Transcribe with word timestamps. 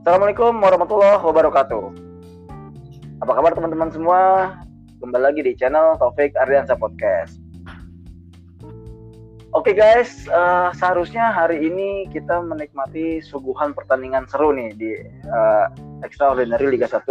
Assalamualaikum 0.00 0.64
warahmatullahi 0.64 1.20
wabarakatuh. 1.20 1.84
Apa 3.20 3.32
kabar 3.36 3.52
teman-teman 3.52 3.92
semua? 3.92 4.20
Kembali 4.96 5.28
lagi 5.28 5.44
di 5.44 5.52
channel 5.52 6.00
Taufik 6.00 6.32
Ardiansa 6.40 6.72
Podcast. 6.72 7.36
Oke 9.52 9.76
guys, 9.76 10.24
uh, 10.32 10.72
seharusnya 10.72 11.28
hari 11.36 11.68
ini 11.68 12.08
kita 12.08 12.40
menikmati 12.40 13.20
suguhan 13.20 13.76
pertandingan 13.76 14.24
seru 14.24 14.56
nih 14.56 14.72
di 14.72 14.96
uh, 15.28 15.68
Extraordinary 16.00 16.72
Liga 16.72 16.88
1 16.88 17.04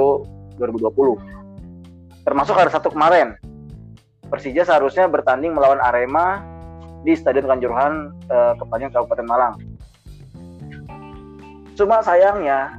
2020. 0.58 2.26
Termasuk 2.26 2.58
hari 2.58 2.74
satu 2.74 2.90
kemarin, 2.90 3.38
Persija 4.34 4.66
seharusnya 4.66 5.06
bertanding 5.06 5.54
melawan 5.54 5.78
Arema 5.78 6.42
di 7.06 7.14
Stadion 7.14 7.54
Kanjuruhan 7.54 8.18
uh, 8.34 8.58
Kepanjen 8.58 8.90
Kabupaten 8.90 9.30
Malang. 9.30 9.69
Cuma 11.80 12.04
sayangnya 12.04 12.76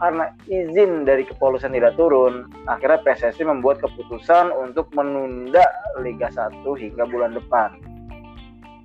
karena 0.00 0.32
izin 0.48 1.04
dari 1.04 1.28
kepolisian 1.28 1.76
tidak 1.76 1.92
turun, 2.00 2.48
akhirnya 2.64 3.04
PSSI 3.04 3.44
membuat 3.44 3.84
keputusan 3.84 4.48
untuk 4.56 4.88
menunda 4.96 5.60
Liga 6.00 6.32
1 6.32 6.64
hingga 6.64 7.04
bulan 7.04 7.36
depan. 7.36 7.76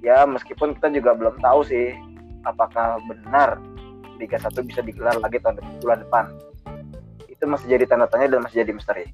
Ya, 0.04 0.28
meskipun 0.28 0.76
kita 0.76 0.92
juga 0.92 1.16
belum 1.16 1.40
tahu 1.40 1.64
sih 1.64 1.96
apakah 2.44 3.00
benar 3.08 3.64
Liga 4.20 4.36
1 4.36 4.60
bisa 4.68 4.84
digelar 4.84 5.16
lagi 5.24 5.40
tahun 5.40 5.64
bulan 5.80 6.04
depan. 6.04 6.36
Itu 7.32 7.48
masih 7.48 7.80
jadi 7.80 7.88
tanda 7.88 8.12
tanya 8.12 8.36
dan 8.36 8.44
masih 8.44 8.68
jadi 8.68 8.76
misteri. 8.76 9.08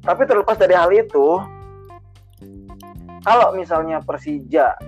Tapi 0.00 0.22
terlepas 0.24 0.56
dari 0.56 0.72
hal 0.72 0.88
itu, 0.96 1.44
kalau 3.20 3.52
misalnya 3.52 4.00
Persija 4.00 4.80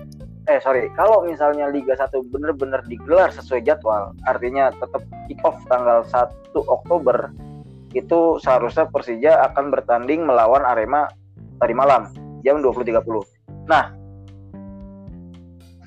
eh 0.47 0.59
sorry. 0.59 0.91
Kalau 0.99 1.23
misalnya 1.23 1.71
Liga 1.71 1.95
1 1.95 2.11
benar-benar 2.31 2.83
digelar 2.87 3.31
sesuai 3.31 3.63
jadwal 3.63 4.11
artinya 4.27 4.71
tetap 4.75 5.03
kick 5.31 5.39
off 5.47 5.55
tanggal 5.71 6.03
1 6.07 6.33
Oktober 6.55 7.31
itu 7.93 8.41
seharusnya 8.41 8.89
Persija 8.89 9.53
akan 9.53 9.69
bertanding 9.69 10.25
melawan 10.25 10.65
Arema 10.65 11.07
tadi 11.61 11.77
malam 11.77 12.09
jam 12.41 12.59
20.30 12.59 13.05
nah 13.69 13.93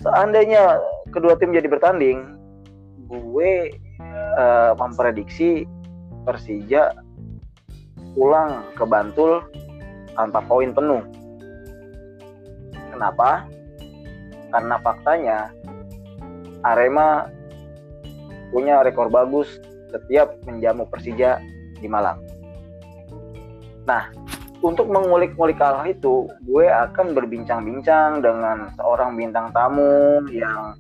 seandainya 0.01 0.79
kedua 1.11 1.35
tim 1.35 1.51
jadi 1.51 1.67
bertanding 1.67 2.39
gue 3.11 3.75
uh, 4.39 4.73
memprediksi 4.79 5.67
Persija 6.27 6.95
pulang 8.17 8.65
ke 8.75 8.83
Bantul 8.89 9.45
tanpa 10.17 10.41
poin 10.43 10.73
penuh. 10.73 11.05
Kenapa 12.91 13.45
karena 14.51 14.77
faktanya 14.83 15.39
Arema 16.67 17.31
punya 18.51 18.83
rekor 18.83 19.11
bagus 19.11 19.61
setiap 19.91 20.35
menjamu 20.47 20.87
Persija 20.91 21.39
di 21.79 21.87
Malang. 21.87 22.19
Nah, 23.87 24.11
untuk 24.65 24.91
mengulik-ngulik 24.91 25.61
hal 25.63 25.87
itu, 25.87 26.27
gue 26.43 26.67
akan 26.67 27.15
berbincang-bincang 27.15 28.25
dengan 28.25 28.75
seorang 28.75 29.15
bintang 29.15 29.55
tamu 29.55 30.27
yang 30.33 30.75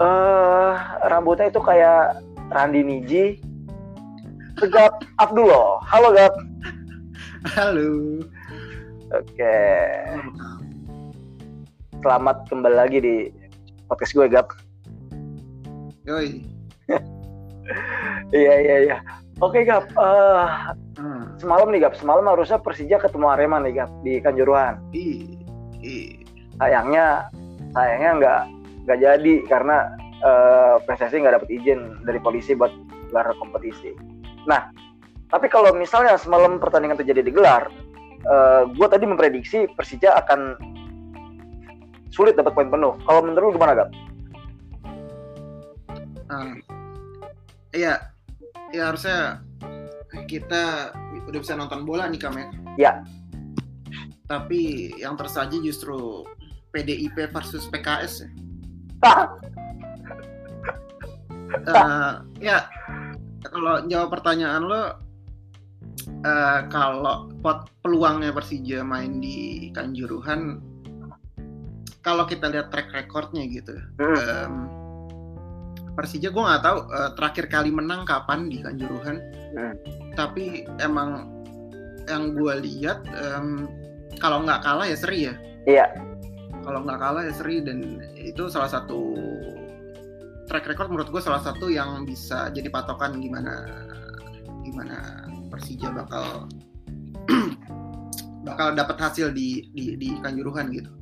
uh, 0.00 0.72
rambutnya 1.10 1.52
itu 1.52 1.60
kayak 1.60 2.24
Randi 2.48 2.80
Niji. 2.80 3.24
Tegap 4.54 5.02
Abdullah. 5.18 5.82
Halo, 5.84 6.14
Gap. 6.14 6.32
Halo. 7.58 8.22
Oke. 9.12 9.36
Okay 9.36 10.63
selamat 12.04 12.52
kembali 12.52 12.76
lagi 12.76 13.00
di 13.00 13.16
podcast 13.88 14.12
gue 14.12 14.28
Gap. 14.28 14.52
Yoi. 16.04 16.44
iya 18.44 18.54
iya 18.60 18.76
iya. 18.84 18.96
Oke 19.40 19.64
Gap. 19.64 19.88
Uh, 19.96 20.76
hmm. 21.00 21.40
Semalam 21.40 21.72
nih 21.72 21.88
Gap. 21.88 21.96
Semalam 21.96 22.28
harusnya 22.28 22.60
Persija 22.60 23.00
ketemu 23.00 23.32
Arema 23.32 23.56
nih 23.64 23.80
Gap 23.80 23.90
di 24.04 24.20
Kanjuruhan. 24.20 24.84
Iya. 24.92 26.20
Sayangnya 26.60 27.32
sayangnya 27.72 28.10
nggak 28.20 28.40
nggak 28.84 28.98
jadi 29.00 29.34
karena 29.48 29.88
uh, 30.20 30.76
PSSI 30.84 31.24
nggak 31.24 31.40
dapat 31.40 31.50
izin 31.56 32.04
dari 32.04 32.20
polisi 32.20 32.52
buat 32.52 32.70
gelar 33.08 33.32
kompetisi. 33.40 33.96
Nah, 34.44 34.68
tapi 35.32 35.48
kalau 35.48 35.72
misalnya 35.72 36.20
semalam 36.20 36.60
pertandingan 36.60 37.00
terjadi 37.00 37.24
digelar, 37.24 37.72
uh, 38.28 38.68
gue 38.68 38.88
tadi 38.92 39.08
memprediksi 39.08 39.64
Persija 39.72 40.20
akan 40.20 40.74
sulit 42.14 42.38
dapat 42.38 42.54
poin 42.54 42.70
penuh. 42.70 42.94
Kalau 43.02 43.20
menurut 43.26 43.50
lu 43.50 43.54
gimana, 43.58 43.74
Gap? 43.74 43.90
Uh, 46.30 46.54
iya, 47.74 48.14
ya 48.70 48.94
harusnya 48.94 49.42
kita 50.30 50.94
udah 51.26 51.38
bisa 51.42 51.58
nonton 51.58 51.82
bola 51.82 52.06
nih, 52.06 52.22
Kam 52.22 52.38
ya. 52.38 52.46
Iya. 52.78 52.92
Tapi 54.30 54.94
yang 55.02 55.18
tersaji 55.18 55.58
justru 55.60 56.22
PDIP 56.70 57.34
versus 57.34 57.66
PKS 57.66 58.22
ya. 58.22 58.30
Uh, 61.54 62.14
ya, 62.42 62.66
kalau 63.46 63.84
jawab 63.86 64.10
pertanyaan 64.10 64.64
lo, 64.64 64.82
uh, 66.24 66.60
kalau 66.72 67.30
pot 67.44 67.70
peluangnya 67.84 68.34
Persija 68.34 68.82
main 68.82 69.22
di 69.22 69.70
Kanjuruhan 69.70 70.73
kalau 72.04 72.28
kita 72.28 72.52
lihat 72.52 72.68
track 72.68 72.92
recordnya 72.92 73.48
gitu 73.48 73.74
hmm. 73.98 74.20
um, 74.28 74.54
Persija 75.96 76.28
gue 76.28 76.42
nggak 76.44 76.62
tahu 76.62 76.78
uh, 76.92 77.10
terakhir 77.16 77.48
kali 77.48 77.70
menang 77.72 78.04
kapan 78.04 78.46
di 78.52 78.60
Kanjuruhan 78.60 79.16
hmm. 79.56 79.74
tapi 80.14 80.68
emang 80.78 81.32
yang 82.04 82.36
gue 82.36 82.54
lihat 82.60 83.00
um, 83.16 83.64
kalau 84.20 84.44
nggak 84.44 84.60
kalah 84.60 84.84
ya 84.84 84.94
seri 84.94 85.32
ya 85.32 85.34
iya 85.64 85.86
kalau 86.60 86.84
nggak 86.84 87.00
kalah 87.00 87.24
ya 87.24 87.32
seri 87.32 87.64
dan 87.64 88.04
itu 88.20 88.52
salah 88.52 88.68
satu 88.68 89.16
track 90.44 90.68
record 90.68 90.92
menurut 90.92 91.08
gue 91.08 91.22
salah 91.24 91.40
satu 91.40 91.72
yang 91.72 92.04
bisa 92.04 92.52
jadi 92.52 92.68
patokan 92.68 93.16
gimana 93.24 93.64
gimana 94.60 95.24
Persija 95.48 95.88
bakal 95.88 96.52
bakal 98.48 98.76
dapat 98.76 98.96
hasil 99.00 99.32
di 99.32 99.72
di 99.72 99.96
di 99.96 100.20
Kanjuruhan 100.20 100.68
gitu 100.68 100.92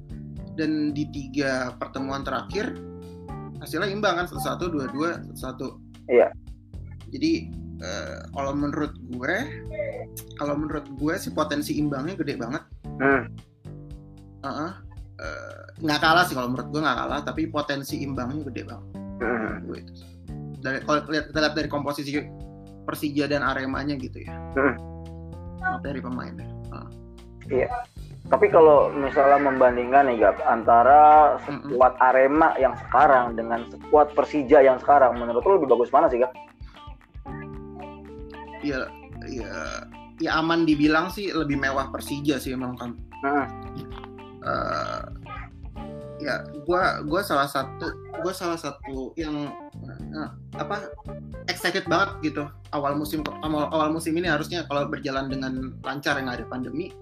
dan 0.57 0.93
di 0.93 1.09
tiga 1.09 1.73
pertemuan 1.81 2.23
terakhir 2.23 2.77
hasilnya 3.63 3.89
imbang 3.89 4.19
kan 4.19 4.27
satu 4.27 4.43
satu 4.43 4.65
dua 4.69 4.87
dua 4.91 5.11
satu 5.33 5.37
satu 5.39 5.67
iya 6.11 6.29
jadi 7.13 7.47
uh, 7.81 8.19
kalau 8.35 8.53
menurut 8.57 8.93
gue 9.13 9.37
kalau 10.41 10.55
menurut 10.59 10.87
gue 10.99 11.15
sih 11.21 11.31
potensi 11.31 11.79
imbangnya 11.79 12.19
gede 12.19 12.35
banget 12.41 12.63
hmm. 12.99 13.23
uh 14.43 14.49
-uh. 14.49 14.73
nggak 15.79 16.01
kalah 16.03 16.27
sih 16.27 16.35
kalau 16.35 16.51
menurut 16.51 16.69
gue 16.75 16.81
nggak 16.83 16.99
kalah 16.99 17.21
tapi 17.23 17.47
potensi 17.47 18.03
imbangnya 18.03 18.43
gede 18.51 18.63
banget 18.67 18.89
hmm. 19.23 19.53
gue 19.71 19.79
itu 19.79 19.93
dari 20.63 20.79
kalau 20.83 21.03
lihat 21.11 21.31
kita 21.31 21.39
lihat 21.43 21.55
dari 21.55 21.69
komposisi 21.71 22.11
Persija 22.83 23.31
dan 23.31 23.47
Aremanya 23.47 23.95
gitu 23.95 24.27
ya 24.27 24.35
hmm. 24.59 24.75
materi 25.63 26.03
pemainnya 26.03 26.49
uh. 26.75 26.91
iya 27.47 27.71
tapi 28.31 28.47
kalau 28.49 28.89
misalnya 28.95 29.51
membandingkan 29.51 30.07
nih 30.07 30.23
Gap 30.23 30.39
antara 30.47 31.37
sekuat 31.43 31.99
Arema 31.99 32.55
yang 32.57 32.79
sekarang 32.87 33.35
dengan 33.35 33.67
sekuat 33.67 34.15
Persija 34.15 34.63
yang 34.63 34.79
sekarang, 34.79 35.19
menurut 35.19 35.43
lo 35.43 35.59
lebih 35.59 35.75
bagus 35.75 35.91
mana 35.91 36.07
sih 36.07 36.23
Gap? 36.23 36.31
Ya, 38.63 38.87
ya, 39.27 39.85
ya 40.23 40.31
aman 40.39 40.63
dibilang 40.63 41.11
sih 41.11 41.35
lebih 41.35 41.59
mewah 41.59 41.91
Persija 41.91 42.39
sih 42.39 42.55
emang 42.55 42.79
kan. 42.79 42.95
Hmm. 43.27 43.47
Uh, 44.43 45.03
ya, 46.23 46.47
gua 46.63 47.03
gua 47.03 47.27
salah 47.27 47.51
satu 47.51 47.91
gua 48.23 48.31
salah 48.31 48.59
satu 48.59 49.11
yang 49.19 49.51
uh, 50.15 50.31
apa 50.63 50.89
excited 51.51 51.83
banget 51.91 52.33
gitu 52.33 52.47
awal 52.71 52.95
musim 52.95 53.27
awal, 53.43 53.67
awal 53.75 53.91
musim 53.91 54.15
ini 54.15 54.31
harusnya 54.31 54.63
kalau 54.71 54.87
berjalan 54.87 55.27
dengan 55.27 55.75
lancar 55.83 56.19
yang 56.19 56.31
ada 56.31 56.47
pandemi 56.47 56.95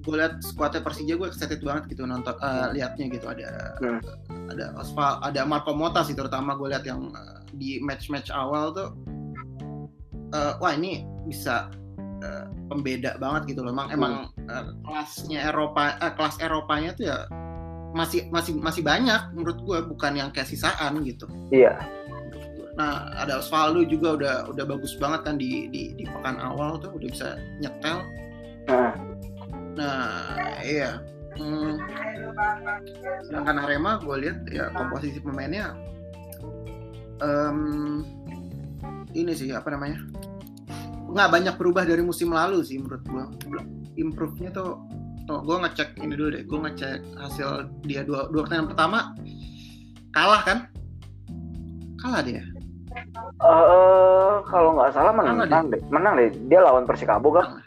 gue 0.00 0.16
lihat 0.16 0.40
skuadnya 0.40 0.80
Persija 0.80 1.14
gue 1.16 1.28
excited 1.28 1.60
banget 1.60 1.96
gitu 1.96 2.08
nonton 2.08 2.34
uh, 2.40 2.72
liatnya 2.72 3.12
gitu. 3.12 3.28
Ada 3.28 3.48
hmm. 3.80 4.00
ada 4.50 4.64
Osval 4.80 5.20
ada 5.20 5.40
Marco 5.44 5.76
Mota 5.76 6.00
sih 6.02 6.16
terutama 6.16 6.56
gue 6.56 6.72
lihat 6.72 6.84
yang 6.88 7.12
uh, 7.12 7.44
di 7.54 7.78
match-match 7.84 8.32
awal 8.32 8.72
tuh. 8.72 8.90
Uh, 10.30 10.54
wah 10.62 10.72
ini 10.72 11.02
bisa 11.26 11.68
uh, 12.22 12.44
pembeda 12.70 13.18
banget 13.18 13.54
gitu 13.54 13.66
loh. 13.66 13.74
Emang 13.74 13.88
hmm. 13.90 13.96
emang 13.96 14.14
uh, 14.48 14.64
kelasnya 14.86 15.50
Eropa 15.50 15.98
uh, 16.00 16.12
kelas 16.16 16.36
Eropanya 16.40 16.90
tuh 16.96 17.04
ya 17.10 17.18
masih 17.90 18.30
masih 18.30 18.54
masih 18.54 18.86
banyak 18.86 19.34
menurut 19.34 19.58
gue 19.66 19.78
bukan 19.90 20.14
yang 20.14 20.30
kayak 20.30 20.46
sisaan 20.46 21.02
gitu. 21.02 21.26
Iya. 21.50 21.74
Nah 22.78 23.10
ada 23.18 23.42
Osvaldo 23.42 23.82
juga 23.82 24.14
udah 24.14 24.36
udah 24.54 24.64
bagus 24.64 24.94
banget 24.96 25.26
kan 25.26 25.34
di 25.36 25.66
di, 25.74 25.98
di 25.98 26.04
pekan 26.06 26.38
awal 26.38 26.78
tuh 26.78 26.94
udah 26.94 27.08
bisa 27.10 27.28
nyetel. 27.58 28.06
Nah 28.70 28.94
Nah, 29.78 30.36
iya. 30.64 31.02
Hmm, 31.40 31.78
sedangkan 33.24 33.64
Arema 33.64 34.02
gue 34.02 34.16
lihat 34.28 34.38
ya 34.50 34.68
komposisi 34.74 35.22
pemainnya 35.22 35.72
um, 37.22 38.02
ini 39.14 39.32
sih 39.32 39.54
apa 39.54 39.72
namanya? 39.72 40.04
Nggak 41.10 41.30
banyak 41.30 41.54
berubah 41.56 41.86
dari 41.86 42.02
musim 42.02 42.34
lalu 42.34 42.60
sih 42.66 42.76
menurut 42.82 43.02
gue 43.06 43.24
improve-nya 43.96 44.50
tuh 44.52 44.84
oh, 45.30 45.40
gue 45.42 45.56
ngecek 45.64 45.96
ini 46.02 46.14
dulu 46.18 46.28
deh 46.34 46.42
gue 46.44 46.58
ngecek 46.60 46.98
hasil 47.18 47.70
dia 47.86 48.02
dua 48.02 48.30
dua 48.30 48.44
pertandingan 48.44 48.70
pertama 48.74 48.98
kalah 50.12 50.42
kan? 50.42 50.58
Kalah 52.02 52.20
dia. 52.26 52.42
Uh, 53.40 54.42
kalau 54.50 54.76
nggak 54.76 54.92
salah 54.92 55.14
menang, 55.14 55.46
menang 55.46 55.66
deh. 55.70 55.80
menang 55.88 56.14
deh. 56.18 56.28
Dia 56.50 56.60
lawan 56.60 56.84
Persikabo 56.84 57.32
kan 57.32 57.62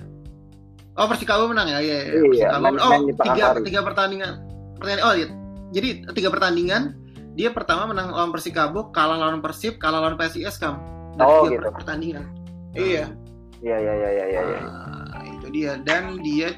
oh 0.98 1.06
Persikabo 1.10 1.50
menang 1.50 1.68
ya 1.69 1.80
iya, 1.81 1.98
iya. 2.10 2.22
iya 2.34 2.48
main, 2.62 2.78
oh 2.78 2.90
main 2.90 3.04
tiga 3.18 3.57
tiga 3.62 3.80
pertandingan 3.81 4.34
pertandingan 4.78 5.04
oh 5.06 5.13
iya. 5.18 5.28
jadi 5.74 5.88
tiga 6.13 6.30
pertandingan 6.30 6.98
dia 7.34 7.50
pertama 7.50 7.90
menang 7.90 8.13
lawan 8.13 8.31
Persikabo 8.31 8.94
kalah 8.94 9.18
lawan 9.18 9.42
Persib 9.42 9.81
kalah 9.81 10.01
lawan 10.04 10.16
PSIS 10.18 10.62
kam 10.62 10.78
dan 11.18 11.25
oh, 11.25 11.50
tiga 11.50 11.66
gitu. 11.66 11.69
pertandingan 11.74 12.25
iya 12.74 13.10
Iya 13.63 13.78
iya 13.80 13.94
iya 13.95 14.10
iya. 14.12 14.42
iya. 14.44 14.60
Nah, 14.60 15.24
itu 15.24 15.48
dia 15.56 15.72
dan 15.88 16.19
dia 16.19 16.51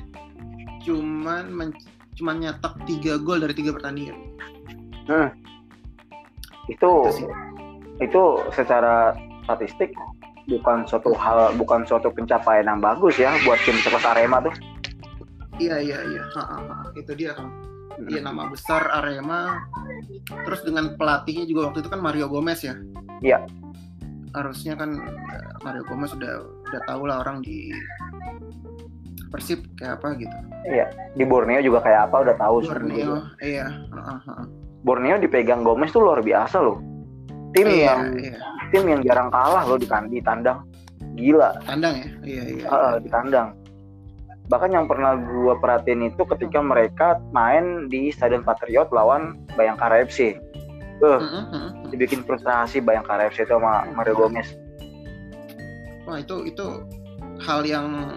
cuman 0.81 1.53
men 1.53 1.69
cuman 2.17 2.41
nyetak 2.41 2.73
tiga 2.89 3.21
gol 3.21 3.45
dari 3.45 3.53
tiga 3.53 3.77
pertandingan. 3.77 4.17
Hmm. 5.05 5.29
Itu 6.65 7.05
itu, 7.13 7.29
itu 8.01 8.23
secara 8.57 9.13
statistik 9.45 9.93
bukan 10.45 10.85
suatu 10.85 11.11
hal 11.17 11.53
bukan 11.57 11.83
suatu 11.85 12.13
pencapaian 12.13 12.65
yang 12.69 12.81
bagus 12.81 13.17
ya 13.17 13.33
buat 13.43 13.57
tim 13.65 13.77
sekelas 13.81 14.05
Arema 14.05 14.41
tuh. 14.45 14.53
Iya 15.57 15.79
iya 15.79 15.99
iya. 16.03 16.23
Ha, 16.35 16.43
ha, 16.43 16.57
ha. 16.61 16.77
Itu 16.93 17.15
dia 17.15 17.33
kan. 17.33 17.47
Dia 18.11 18.19
hmm. 18.19 18.27
nama 18.27 18.43
besar 18.51 18.85
Arema. 18.91 19.63
Terus 20.27 20.61
dengan 20.67 20.93
pelatihnya 20.99 21.47
juga 21.47 21.71
waktu 21.71 21.85
itu 21.85 21.89
kan 21.89 22.01
Mario 22.03 22.27
Gomez 22.27 22.61
ya. 22.61 22.75
Iya 23.23 23.43
harusnya 24.35 24.75
kan 24.75 24.99
eh, 25.31 25.51
Mario 25.63 25.87
Gomez 25.87 26.11
sudah 26.11 26.43
udah 26.43 26.81
tahu 26.85 27.07
lah 27.07 27.23
orang 27.23 27.39
di 27.41 27.71
Persib 29.31 29.63
kayak 29.79 29.99
apa 29.99 30.15
gitu. 30.15 30.37
Iya, 30.69 30.85
di 31.17 31.23
Borneo 31.27 31.59
juga 31.59 31.83
kayak 31.83 32.11
apa 32.11 32.15
udah 32.23 32.35
tahu. 32.39 32.55
Borneo, 32.71 33.25
iya. 33.43 33.67
Uh, 33.91 34.15
uh, 34.15 34.43
Borneo 34.85 35.19
dipegang 35.19 35.65
Gomez 35.65 35.91
tuh 35.91 36.07
luar 36.07 36.23
biasa 36.23 36.61
loh. 36.61 36.79
Tim 37.51 37.67
iya, 37.67 37.83
yang 37.83 38.01
iya. 38.15 38.37
Tim 38.71 38.83
yang 38.87 39.01
jarang 39.05 39.29
kalah 39.29 39.63
loh 39.65 39.77
di, 39.77 39.87
di 40.09 40.19
tandang. 40.21 40.65
Gila. 41.15 41.63
Tandang 41.63 41.93
ya? 41.99 42.07
Iya, 42.23 42.43
iya. 42.59 42.65
Uh, 42.67 42.95
di 42.99 43.09
tandang. 43.09 43.55
Bahkan 44.45 44.69
yang 44.69 44.85
pernah 44.85 45.17
gua 45.17 45.57
perhatiin 45.57 46.13
itu 46.13 46.21
ketika 46.37 46.61
mereka 46.61 47.17
main 47.33 47.89
di 47.89 48.13
Stadion 48.13 48.45
Patriot 48.45 48.93
lawan 48.93 49.37
Bayangkara 49.57 50.05
FC. 50.05 50.37
Uh, 51.03 51.19
mm 51.19 51.43
-hmm. 51.51 51.67
dibikin 51.91 52.23
frustrasi 52.23 52.79
Bayangkara 52.79 53.27
FC 53.27 53.43
itu 53.43 53.51
sama 53.51 53.83
Mario 53.91 54.15
Gomez. 54.15 54.47
Wah 56.07 56.21
itu 56.21 56.47
itu 56.47 56.65
hal 57.43 57.67
yang 57.67 58.15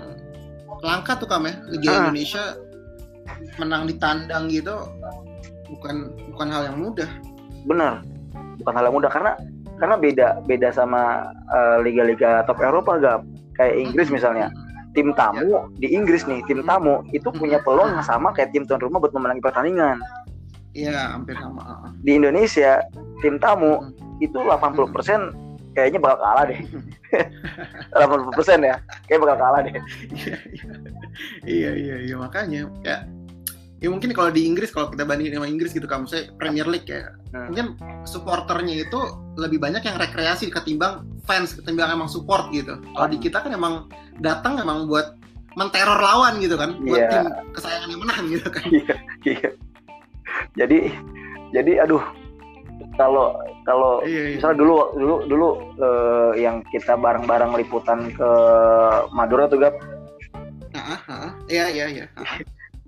langka 0.84 1.18
tuh 1.18 1.26
kamu 1.26 1.50
ya 1.50 1.54
Liga 1.74 1.88
ah. 1.90 1.98
Indonesia 2.06 2.44
menang 3.58 3.90
di 3.90 3.94
tandang 3.98 4.46
gitu 4.46 4.78
bukan 5.68 6.12
bukan 6.32 6.48
hal 6.48 6.62
yang 6.72 6.78
mudah. 6.80 7.10
Benar, 7.68 8.00
bukan 8.62 8.72
hal 8.72 8.84
yang 8.88 8.96
mudah 8.96 9.10
karena 9.12 9.32
karena 9.78 9.96
beda 9.96 10.28
beda 10.44 10.68
sama 10.74 11.32
uh, 11.50 11.78
liga-liga 11.80 12.42
top 12.44 12.60
Eropa 12.60 12.98
gak 12.98 13.18
kayak 13.56 13.74
Inggris 13.78 14.10
misalnya 14.10 14.50
tim 14.92 15.14
tamu 15.14 15.46
ya. 15.46 15.60
di 15.78 15.88
Inggris 15.94 16.26
nih 16.26 16.42
tim 16.50 16.66
tamu 16.66 17.06
itu 17.14 17.30
punya 17.30 17.62
peluang 17.62 17.94
yang 17.94 18.04
sama 18.04 18.34
kayak 18.34 18.50
tim 18.50 18.66
tuan 18.66 18.82
rumah 18.82 18.98
buat 18.98 19.14
memenangi 19.14 19.42
pertandingan 19.42 20.02
Iya, 20.76 21.16
hampir 21.16 21.34
sama. 21.34 21.90
Di 22.06 22.14
Indonesia, 22.14 22.84
tim 23.18 23.40
tamu 23.42 23.82
hmm. 23.82 24.22
itu 24.22 24.38
80% 24.38 25.74
kayaknya 25.74 25.98
bakal 25.98 26.18
kalah 26.22 26.44
deh. 26.46 26.60
80% 27.98 28.68
ya, 28.68 28.76
kayak 29.10 29.20
bakal 29.26 29.36
kalah 29.42 29.60
deh. 29.66 29.74
iya, 31.48 31.70
iya, 31.74 31.96
iya, 32.04 32.14
makanya 32.14 32.70
ya 32.86 33.02
ya 33.78 33.88
mungkin 33.94 34.10
kalau 34.10 34.34
di 34.34 34.42
Inggris 34.42 34.74
kalau 34.74 34.90
kita 34.90 35.06
bandingin 35.06 35.38
sama 35.38 35.46
Inggris 35.46 35.70
gitu 35.70 35.86
kamu 35.86 36.10
saya 36.10 36.26
Premier 36.34 36.66
League 36.66 36.90
ya. 36.90 37.14
Hmm. 37.28 37.52
mungkin 37.52 37.66
supporternya 38.08 38.88
itu 38.88 39.00
lebih 39.36 39.60
banyak 39.60 39.84
yang 39.84 40.00
rekreasi 40.00 40.48
ketimbang 40.48 41.04
fans 41.28 41.52
ketimbang 41.54 41.92
emang 41.92 42.08
support 42.08 42.50
gitu. 42.50 42.80
Kalau 42.80 43.08
di 43.08 43.18
kita 43.20 43.44
kan 43.44 43.52
emang 43.52 43.86
datang 44.18 44.58
emang 44.58 44.88
buat 44.88 45.14
menteror 45.54 45.98
lawan 45.98 46.38
gitu 46.38 46.54
kan 46.54 46.78
buat 46.86 46.98
yeah. 46.98 47.10
tim 47.10 47.26
kesayangannya 47.54 47.98
menang 47.98 48.22
gitu 48.32 48.48
kan. 48.48 48.66
Iya 48.70 48.96
yeah, 49.26 49.52
jadi 50.54 50.78
jadi 51.52 51.72
aduh 51.86 52.02
kalau 52.96 53.34
kalau 53.66 54.00
iya, 54.06 54.32
iya. 54.32 54.36
misalnya 54.40 54.58
dulu 54.64 54.74
dulu 54.96 55.16
dulu 55.28 55.48
uh, 55.78 56.32
yang 56.34 56.64
kita 56.72 56.96
bareng-bareng 56.96 57.52
liputan 57.58 58.10
ke 58.16 58.30
Madura 59.12 59.46
tuh 59.46 59.60
gap. 59.60 59.74
Iya 61.48 61.66
iya 61.68 61.86
iya 61.90 62.06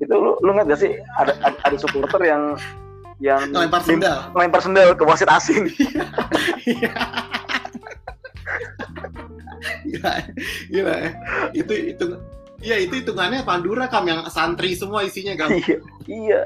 itu 0.00 0.14
lu 0.16 0.32
lu 0.40 0.50
nggak 0.56 0.66
gak 0.72 0.80
sih? 0.80 0.92
Ada 1.20 1.32
ada, 1.44 1.56
ada 1.64 1.76
supporter 1.76 2.20
yang 2.24 2.56
yang 3.20 3.52
lempar 3.52 3.84
sendal? 3.84 4.32
lempar 4.32 4.60
sendal 4.64 4.96
ke 4.96 5.04
wasit 5.04 5.28
asing 5.28 5.68
iya. 6.72 6.92
Gila 9.84 10.14
gila 10.72 10.96
itu 11.52 11.74
itu 11.92 12.06
Iya 12.60 12.76
itu 12.76 13.00
hitungannya 13.00 13.40
Pandura 13.40 13.88
kam 13.88 14.04
yang 14.04 14.20
santri 14.28 14.76
semua 14.76 15.00
isinya 15.00 15.32
kam. 15.32 15.48
Iya, 15.48 15.80
iya. 16.04 16.40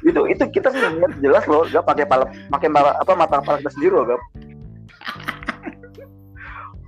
Itu 0.00 0.24
itu 0.24 0.44
kita 0.48 0.72
sih 0.72 0.80
lihat 0.80 1.20
jelas 1.20 1.44
loh 1.44 1.68
gak 1.68 1.84
pakai 1.84 2.08
pala 2.08 2.24
pakai 2.48 2.68
apa 2.72 3.12
mata 3.12 3.44
kepala 3.44 3.60
kita 3.60 3.72
sendiri 3.76 3.92
loh 3.92 4.04
gak 4.08 4.20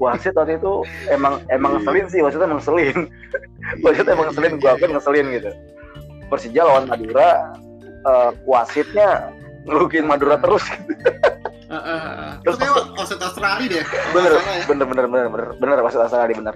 wasit 0.00 0.34
waktu 0.36 0.56
itu 0.56 0.84
emang 1.12 1.42
emang 1.52 1.78
ngeselin 1.78 2.06
sih 2.08 2.20
wasitnya 2.24 2.48
emang 2.48 2.60
ngeselin. 2.60 2.98
Wasit 3.86 4.04
emang 4.04 4.26
ngeselin 4.28 4.54
gua 4.60 4.74
pun 4.76 4.90
ngeselin 4.92 5.26
gitu. 5.32 5.50
Persija 6.28 6.60
lawan 6.66 6.84
Madura 6.90 7.56
uh, 8.04 8.30
wasitnya 8.44 9.32
ngelukin 9.68 10.08
Madura 10.08 10.36
terus. 10.40 10.64
Uh, 11.72 11.80
uh, 11.88 12.36
terus 12.44 12.60
kayak 12.60 12.84
wasit 13.00 13.16
Australia 13.16 13.80
deh 13.80 13.84
bener, 14.12 14.36
ya. 14.36 14.68
bener 14.68 14.84
bener 14.92 15.04
bener 15.08 15.26
bener 15.32 15.48
bener 15.56 15.76
wasit 15.80 16.04
Australia 16.04 16.36
bener. 16.36 16.52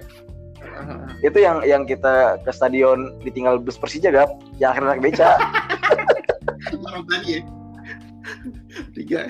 Uh, 0.61 1.09
itu 1.25 1.41
yang 1.41 1.65
yang 1.65 1.89
kita 1.89 2.37
ke 2.45 2.53
stadion 2.53 3.17
ditinggal 3.25 3.57
bus 3.57 3.81
Persija 3.81 4.13
gap. 4.13 4.29
Yang 4.61 4.77
akhirnya 4.77 4.89
naik 4.93 5.01
beca. 5.09 5.29
Orang 6.85 7.09
tadi 7.09 7.27
ya. 7.33 7.41
Tiga. 8.93 9.21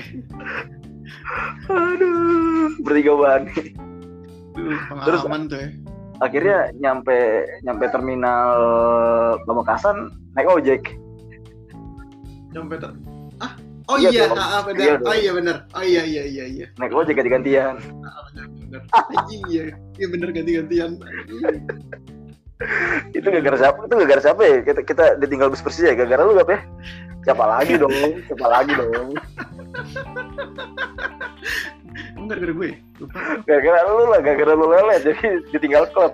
Aduh 1.71 2.75
bertiga 2.83 3.13
banget 3.15 3.71
terus 5.05 5.21
tuh 5.23 5.57
ya 5.57 5.69
akhirnya 6.17 6.73
nyampe 6.81 7.45
nyampe 7.61 7.85
terminal 7.93 8.49
Pamekasan 9.45 10.09
naik 10.33 10.49
ojek 10.49 10.81
nyampe 12.53 12.81
ter 12.81 12.91
ah 13.41 13.53
Oh 13.87 13.95
iya, 13.95 14.11
iya, 14.11 14.27
ah, 14.35 14.67
benar. 14.67 14.83
Iya, 14.83 14.95
oh 14.99 15.15
iya 15.15 15.31
benar. 15.31 15.55
Oh 15.71 15.79
iya 15.79 16.03
iya 16.03 16.23
iya 16.27 16.43
iya. 16.43 16.65
Naik 16.75 16.91
ojek 16.91 17.15
ganti-gantian. 17.15 17.79
Ah, 18.03 18.19
benar 18.27 18.83
iya. 19.47 19.63
Iya 19.95 20.07
benar 20.11 20.35
ganti-gantian. 20.35 20.99
itu 23.17 23.23
gara-gara 23.23 23.57
siapa? 23.63 23.79
Itu 23.87 23.93
gara-gara 23.95 24.21
siapa 24.27 24.41
ya? 24.43 24.57
Kita, 24.59 24.81
kita 24.83 25.03
ditinggal 25.23 25.47
bus 25.55 25.63
Persija 25.63 25.95
ya? 25.95 26.03
Gara-gara 26.03 26.21
lu 26.27 26.35
gak 26.35 26.51
ya? 26.51 26.59
Siapa 27.23 27.43
lagi 27.47 27.73
dong? 27.79 27.95
Siapa 28.27 28.47
lagi 28.51 28.71
dong? 28.75 29.09
Enggak 32.19 32.43
gara-gara 32.43 32.53
gue. 32.59 32.71
Gara-gara 33.45 33.79
lu 33.85 34.03
lah, 34.09 34.19
gara-gara 34.25 34.53
lu 34.57 34.65
lelet 34.73 34.99
jadi 35.05 35.27
ditinggal 35.53 35.85
klub. 35.93 36.13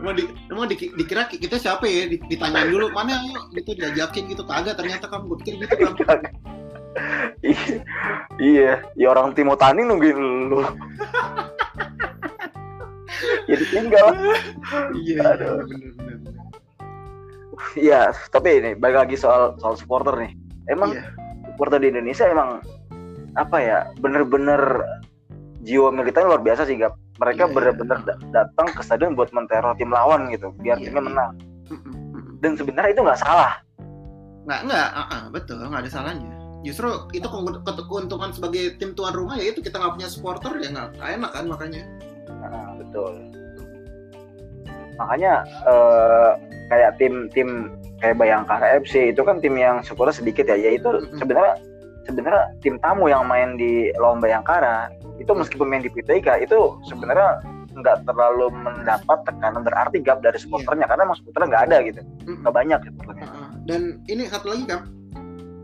Emang 0.00 0.16
di, 0.16 0.24
emang 0.48 0.66
di, 0.72 0.76
dikira 0.96 1.28
kita 1.28 1.60
siapa 1.60 1.84
ya? 1.84 2.08
Ditanyain 2.08 2.72
dulu 2.72 2.88
mana 2.96 3.20
yuk 3.20 3.52
gitu 3.52 3.76
diajakin 3.76 4.32
gitu. 4.32 4.42
Kagak 4.48 4.80
ternyata 4.80 5.04
kamu 5.12 5.36
gue 5.36 5.38
pikir 5.44 5.54
gitu 5.60 6.04
kan 6.08 6.24
iya 8.42 8.82
ya 8.98 9.06
orang 9.06 9.30
Timotani 9.36 9.86
nungguin 9.86 10.50
lu. 10.50 10.64
Jadi 13.50 13.64
tinggal. 13.70 14.06
Iya, 14.94 15.26
iya 15.38 15.60
iya 17.78 18.10
tapi 18.30 18.58
ini 18.58 18.70
balik 18.74 19.06
lagi 19.06 19.16
soal 19.20 19.54
soal 19.62 19.78
supporter 19.78 20.16
nih. 20.18 20.32
Emang 20.66 20.94
iya. 20.96 21.19
Supporter 21.60 21.84
di 21.84 21.92
Indonesia 21.92 22.24
emang 22.24 22.64
apa 23.36 23.60
ya 23.60 23.78
bener-bener 24.00 24.80
jiwa 25.60 25.92
militan 25.92 26.24
luar 26.24 26.40
biasa 26.40 26.64
sih 26.64 26.80
gap. 26.80 26.96
Mereka 27.20 27.44
yeah, 27.44 27.52
benar-benar 27.52 28.00
yeah. 28.00 28.16
datang 28.32 28.72
ke 28.72 28.80
stadion 28.80 29.12
buat 29.12 29.28
menteror 29.36 29.76
tim 29.76 29.92
lawan 29.92 30.32
gitu 30.32 30.56
biar 30.64 30.80
yeah, 30.80 30.88
timnya 30.88 31.04
yeah. 31.04 31.08
menang. 31.12 31.30
Dan 32.40 32.56
sebenarnya 32.56 32.96
itu 32.96 33.04
nggak 33.04 33.20
salah. 33.20 33.60
Nggak 34.48 34.60
nggak 34.72 34.88
uh 34.88 35.02
-uh, 35.04 35.22
betul 35.28 35.60
nggak 35.60 35.84
ada 35.84 35.90
salahnya. 35.92 36.32
Justru 36.64 36.88
itu 37.12 37.28
keuntungan 37.84 38.32
sebagai 38.32 38.80
tim 38.80 38.96
tuan 38.96 39.12
rumah 39.12 39.36
ya 39.36 39.52
itu 39.52 39.60
kita 39.60 39.76
nggak 39.76 40.00
punya 40.00 40.08
supporter 40.08 40.56
ya 40.64 40.72
nggak 40.72 40.96
enak 40.96 41.30
kan 41.36 41.44
makanya. 41.44 41.84
Nah, 42.40 42.72
betul. 42.80 43.12
Makanya 44.96 45.44
uh, 45.68 46.40
kayak 46.72 46.96
tim 46.96 47.28
tim 47.36 47.68
kayak 48.00 48.16
Bayangkara 48.16 48.80
FC 48.80 49.12
itu 49.12 49.22
kan 49.22 49.38
tim 49.38 49.54
yang 49.56 49.84
supporter 49.84 50.16
sedikit 50.16 50.48
ya. 50.48 50.56
Yaitu 50.56 50.88
sebenarnya 51.20 51.60
sebenarnya 52.08 52.44
tim 52.64 52.80
tamu 52.80 53.06
yang 53.12 53.28
main 53.28 53.54
di 53.60 53.92
lomba 54.00 54.26
Bayangkara 54.26 54.90
itu 55.20 55.30
meskipun 55.30 55.68
main 55.68 55.84
di 55.84 55.92
PTIK 55.92 56.48
itu 56.48 56.80
sebenarnya 56.88 57.44
nggak 57.70 58.02
terlalu 58.08 58.50
mendapat 58.50 59.18
tekanan 59.28 59.62
berarti 59.62 60.02
gap 60.02 60.18
dari 60.24 60.36
supporternya 60.40 60.84
yeah. 60.84 60.90
karena 60.90 61.02
emang 61.06 61.18
supporternya 61.20 61.48
nggak 61.52 61.64
ada 61.70 61.76
gitu. 61.86 62.00
Nggak 62.26 62.54
banyak 62.56 62.80
supporternya. 62.88 63.28
Dan 63.68 63.80
ini 64.08 64.22
satu 64.26 64.46
lagi 64.50 64.64
kan 64.66 64.80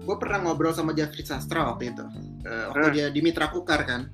gue 0.06 0.16
pernah 0.22 0.38
ngobrol 0.38 0.70
sama 0.70 0.94
Jafri 0.94 1.26
Sastra 1.26 1.66
waktu 1.66 1.90
itu 1.90 2.04
uh, 2.46 2.70
waktu 2.70 2.86
hmm. 2.86 2.94
dia 2.94 3.06
di 3.10 3.20
Mitra 3.24 3.50
Kukar 3.50 3.82
kan. 3.82 4.12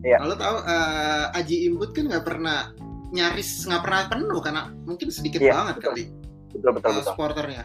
Yeah. 0.00 0.16
lalu 0.24 0.40
tahu 0.40 0.56
uh, 0.64 1.36
Aji 1.36 1.68
Imbut 1.68 1.92
kan 1.92 2.08
nggak 2.08 2.24
pernah 2.24 2.72
nyaris 3.12 3.68
nggak 3.68 3.82
pernah 3.84 4.00
penuh 4.08 4.40
karena 4.40 4.62
mungkin 4.88 5.12
sedikit 5.12 5.44
yeah, 5.44 5.60
banget 5.60 5.76
kali 5.84 6.04
betul 6.54 6.70
betul, 6.76 6.90
uh, 6.90 6.96
betul. 7.00 7.08
supporternya. 7.14 7.64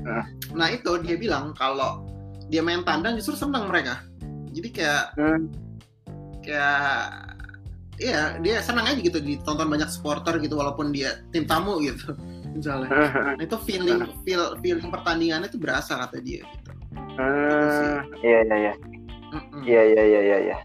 Hmm. 0.00 0.24
nah 0.56 0.72
itu 0.72 0.96
dia 1.04 1.20
bilang 1.20 1.52
kalau 1.52 2.08
dia 2.48 2.64
main 2.64 2.80
tandang 2.82 3.20
justru 3.20 3.36
senang 3.36 3.68
mereka. 3.68 4.00
Jadi 4.50 4.68
kayak 4.72 5.04
hmm. 5.20 5.42
kayak 6.40 6.80
iya 8.00 8.40
dia 8.40 8.64
senang 8.64 8.88
aja 8.88 8.96
gitu 8.96 9.20
ditonton 9.20 9.68
banyak 9.68 9.92
supporter 9.92 10.40
gitu 10.40 10.56
walaupun 10.56 10.88
dia 10.90 11.20
tim 11.30 11.44
tamu 11.44 11.78
gitu 11.84 12.16
misalnya. 12.56 12.90
Nah, 12.90 13.36
itu 13.38 13.56
feeling 13.62 14.08
feel 14.24 14.56
feeling 14.64 14.88
pertandingannya 14.88 15.52
itu 15.52 15.60
berasa 15.60 16.00
kata 16.00 16.18
dia 16.24 16.42
gitu. 16.42 16.70
Hmm, 17.20 18.08
iya 18.24 18.40
iya 18.48 18.56
iya 18.56 18.72
iya 19.62 19.82
iya 19.84 20.20
iya 20.24 20.38
iya 20.48 20.58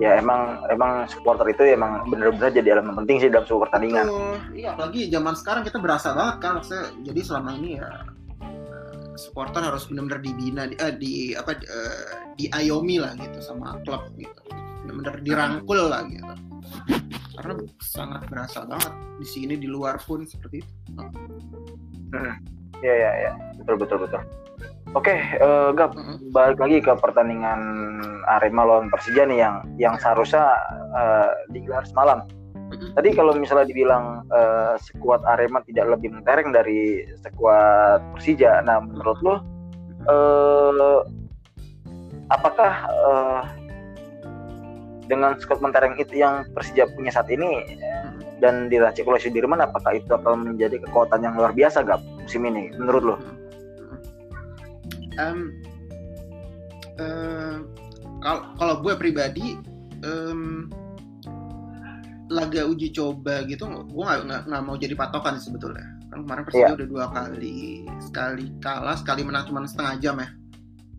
ya. 0.00 0.20
emang 0.20 0.62
emang 0.72 1.04
supporter 1.08 1.48
itu 1.52 1.62
emang 1.74 2.06
bener-bener 2.08 2.52
jadi 2.52 2.68
elemen 2.78 2.94
penting 3.04 3.16
sih 3.20 3.28
dalam 3.28 3.44
sebuah 3.48 3.68
pertandingan 3.68 4.06
iya 4.56 4.76
apalagi 4.76 5.08
zaman 5.12 5.34
sekarang 5.36 5.62
kita 5.66 5.78
berasa 5.80 6.14
banget 6.16 6.36
kan 6.40 6.50
maksudnya 6.60 6.84
jadi 7.02 7.20
selama 7.20 7.50
ini 7.58 7.70
ya 7.80 7.90
eh, 8.44 9.16
supporter 9.18 9.60
harus 9.64 9.88
benar-benar 9.88 10.20
dibina 10.20 10.62
di, 10.68 10.76
eh, 10.80 10.94
di 10.96 11.12
apa 11.36 11.52
uh, 11.58 12.32
diayomi 12.38 12.96
lah 13.02 13.12
gitu 13.18 13.38
sama 13.44 13.76
klub 13.84 14.08
gitu 14.16 14.40
benar-benar 14.82 15.16
dirangkul 15.20 15.80
lah 15.88 16.02
gitu 16.08 16.34
karena 17.36 17.52
sangat 17.80 18.22
berasa 18.28 18.62
banget 18.68 18.92
di 19.18 19.26
sini 19.26 19.54
di 19.56 19.68
luar 19.68 19.96
pun 19.98 20.22
seperti 20.22 20.62
itu. 20.62 21.02
Hmm. 22.12 22.36
Ya 22.82 22.94
ya 22.94 23.10
ya 23.28 23.32
betul 23.62 23.76
betul 23.80 23.98
betul. 24.04 24.22
Oke, 24.92 25.08
okay, 25.08 25.40
uh, 25.40 25.72
eh, 25.72 25.80
Gap, 25.80 25.96
mm-hmm. 25.96 26.36
balik 26.36 26.60
lagi 26.60 26.84
ke 26.84 26.92
pertandingan 27.00 27.60
Arema 28.28 28.68
lawan 28.68 28.92
Persija 28.92 29.24
nih 29.24 29.40
yang 29.40 29.64
yang 29.80 29.94
seharusnya 29.96 30.52
uh, 30.92 31.32
digelar 31.48 31.80
semalam. 31.88 32.28
Mm-hmm. 32.68 32.92
Tadi 33.00 33.08
kalau 33.16 33.32
misalnya 33.32 33.72
dibilang 33.72 34.28
uh, 34.28 34.76
sekuat 34.76 35.24
Arema 35.24 35.64
tidak 35.64 35.96
lebih 35.96 36.12
mentereng 36.12 36.52
dari 36.52 37.08
sekuat 37.24 38.04
Persija, 38.12 38.60
nah 38.68 38.84
menurut 38.84 39.16
lo, 39.24 39.40
uh, 40.12 41.00
apakah 42.28 42.84
uh, 42.92 43.48
dengan 45.08 45.40
skuad 45.40 45.64
mentereng 45.64 45.96
itu 45.96 46.20
yang 46.20 46.44
Persija 46.52 46.84
punya 46.92 47.16
saat 47.16 47.32
ini 47.32 47.64
dan 48.44 48.68
diracik 48.68 49.08
oleh 49.08 49.24
Sudirman 49.24 49.64
apakah 49.64 49.96
itu 49.96 50.12
akan 50.12 50.52
menjadi 50.52 50.84
kekuatan 50.84 51.24
yang 51.24 51.32
luar 51.40 51.56
biasa 51.56 51.80
gak 51.80 52.04
musim 52.20 52.44
ini 52.44 52.68
menurut 52.76 53.16
lo? 53.16 53.16
Um, 55.20 55.40
uh, 56.96 57.56
kalau 58.56 58.74
gue 58.80 58.94
pribadi 58.96 59.60
um, 60.06 60.70
laga 62.32 62.64
uji 62.64 62.94
coba 62.96 63.44
gitu 63.44 63.68
gue 63.68 64.04
nggak 64.04 64.62
mau 64.64 64.78
jadi 64.80 64.96
patokan 64.96 65.36
sebetulnya 65.36 65.84
kan 66.08 66.24
kemarin 66.24 66.44
Persija 66.48 66.64
yeah. 66.64 66.76
udah 66.76 66.88
dua 66.88 67.04
kali 67.12 67.84
sekali 68.00 68.46
kalah 68.64 68.96
sekali 68.96 69.20
menang 69.20 69.52
cuma 69.52 69.68
setengah 69.68 70.00
jam 70.00 70.16
ya 70.16 70.28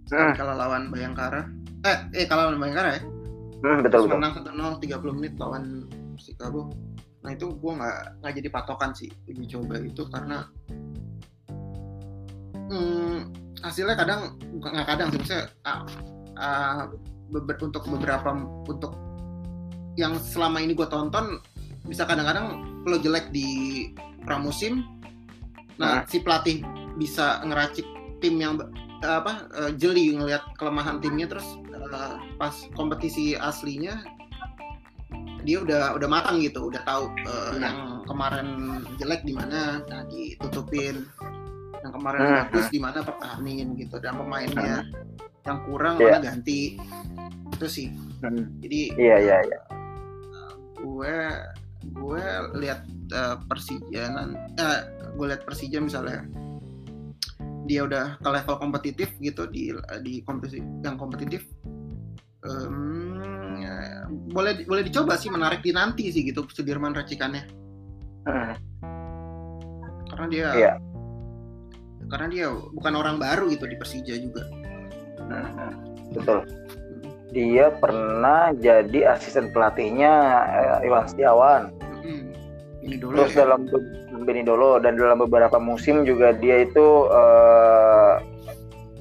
sekali 0.06 0.30
hmm. 0.30 0.38
kalah 0.38 0.56
lawan 0.62 0.94
Bayangkara 0.94 1.50
eh 1.90 1.98
eh 2.14 2.26
kalah 2.30 2.54
lawan 2.54 2.62
Bayangkara 2.62 3.02
ya 3.02 3.02
Hmm, 3.64 3.80
betul 3.80 4.12
betul. 4.12 4.20
Menang 4.20 4.44
1-0 4.44 4.84
30 4.84 5.18
menit 5.18 5.34
lawan 5.40 5.88
Chicago. 6.20 6.68
Nah 7.24 7.32
itu 7.32 7.48
gue 7.56 7.72
nggak 7.80 8.20
nggak 8.20 8.34
jadi 8.44 8.50
patokan 8.52 8.92
sih 8.92 9.08
uji 9.32 9.56
coba 9.56 9.80
itu 9.80 10.04
karena 10.12 10.44
hmm, 12.68 13.32
hasilnya 13.64 13.96
kadang 13.96 14.36
nggak 14.60 14.88
kadang 14.88 15.08
sih 15.10 15.18
maksudnya 15.24 15.46
uh, 15.64 15.82
uh, 16.36 16.84
beber, 17.32 17.56
untuk 17.64 17.84
beberapa 17.88 18.36
untuk 18.68 18.94
yang 19.96 20.20
selama 20.20 20.60
ini 20.60 20.76
gue 20.76 20.86
tonton 20.92 21.40
bisa 21.88 22.04
kadang-kadang 22.04 22.60
lo 22.84 23.00
jelek 23.00 23.32
di 23.32 23.90
pramusim 24.28 24.84
nah 25.80 26.04
hmm. 26.04 26.08
si 26.12 26.18
pelatih 26.22 26.60
bisa 27.00 27.42
ngeracik 27.48 27.88
tim 28.20 28.38
yang 28.38 28.60
apa 29.04 29.48
uh, 29.56 29.72
jeli 29.76 30.16
ngelihat 30.16 30.44
kelemahan 30.60 31.00
timnya 31.00 31.28
terus 31.28 31.48
uh, 31.72 32.20
pas 32.40 32.56
kompetisi 32.76 33.36
aslinya 33.36 34.04
dia 35.44 35.60
udah 35.60 36.00
udah 36.00 36.08
matang 36.08 36.40
gitu 36.40 36.72
udah 36.72 36.84
tahu 36.88 37.12
uh, 37.28 37.52
hmm. 37.52 37.60
yang 37.64 37.80
kemarin 38.08 38.48
jelek 39.00 39.24
di 39.28 39.36
mana 39.36 39.84
nah 39.88 40.04
ditutupin 40.08 41.08
yang 41.84 41.92
kemarin 41.92 42.20
hmm. 42.24 42.36
bagus 42.48 42.66
di 42.72 42.80
mana 42.80 43.00
pertahanin 43.04 43.76
gitu 43.76 44.00
dan 44.00 44.16
pemainnya 44.16 44.88
hmm. 44.88 45.44
yang 45.44 45.58
kurang 45.68 45.96
yeah. 46.00 46.16
mana 46.16 46.32
ganti 46.32 46.80
itu 47.52 47.68
sih 47.68 47.88
hmm. 48.24 48.64
jadi 48.64 48.80
iya 48.96 49.18
iya 49.20 49.38
iya 49.44 49.60
gue 50.80 51.16
gue 51.84 52.24
lihat 52.64 52.88
uh, 53.12 53.36
Persija 53.52 54.04
uh, 54.56 54.80
gue 55.20 55.26
lihat 55.28 55.44
Persija 55.44 55.84
misalnya 55.84 56.24
dia 57.68 57.88
udah 57.88 58.20
ke 58.20 58.28
level 58.28 58.56
kompetitif 58.60 59.12
gitu 59.20 59.48
di 59.48 59.72
di 60.04 60.24
kompetisi 60.24 60.60
yang 60.84 61.00
kompetitif 61.00 61.48
um, 62.44 63.60
ya, 63.60 64.08
boleh 64.08 64.68
boleh 64.68 64.84
dicoba 64.84 65.16
sih 65.16 65.32
menarik 65.32 65.64
di 65.64 65.72
nanti 65.72 66.12
sih 66.12 66.24
gitu 66.28 66.44
Sudirman 66.52 66.96
racikannya 66.96 67.44
hmm. 68.28 68.54
karena 70.12 70.26
dia 70.32 70.48
yeah. 70.56 70.76
Karena 72.12 72.28
dia 72.32 72.48
bukan 72.52 72.94
orang 72.96 73.16
baru 73.22 73.52
gitu 73.52 73.66
di 73.68 73.76
Persija 73.76 74.16
juga 74.20 74.44
hmm. 75.24 75.72
betul 76.18 76.40
dia 77.34 77.74
pernah 77.82 78.54
jadi 78.54 79.18
asisten 79.18 79.50
pelatihnya 79.50 80.14
eh, 80.54 80.88
Iwan 80.88 81.06
Setiawan 81.10 81.74
hmm. 82.06 82.24
ini 82.86 82.96
dulu 83.02 83.26
terus 83.26 83.34
ya. 83.34 83.46
dalam 83.48 83.66
Beni 84.24 84.42
Dolo 84.48 84.80
dan 84.80 84.96
dalam 84.96 85.20
beberapa 85.20 85.60
musim 85.60 86.08
juga 86.08 86.32
dia 86.32 86.64
itu 86.64 87.12
uh, 87.12 88.24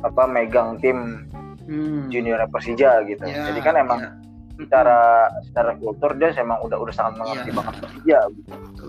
apa 0.03 0.23
megang 0.27 0.83
tim 0.83 1.31
hmm. 1.67 2.11
junior 2.11 2.43
Persija 2.51 3.07
gitu. 3.07 3.23
Ya, 3.23 3.49
Jadi 3.51 3.61
kan 3.63 3.75
emang 3.79 4.01
ya. 4.03 4.11
secara 4.59 5.31
secara 5.47 5.71
kultur 5.79 6.11
dia 6.19 6.35
emang 6.37 6.59
udah 6.67 6.79
udah 6.79 6.95
sangat 6.95 7.15
mengerti 7.23 7.51
ya. 7.51 7.55
banget 7.55 7.75
Persija 7.79 8.19
gitu. 8.35 8.87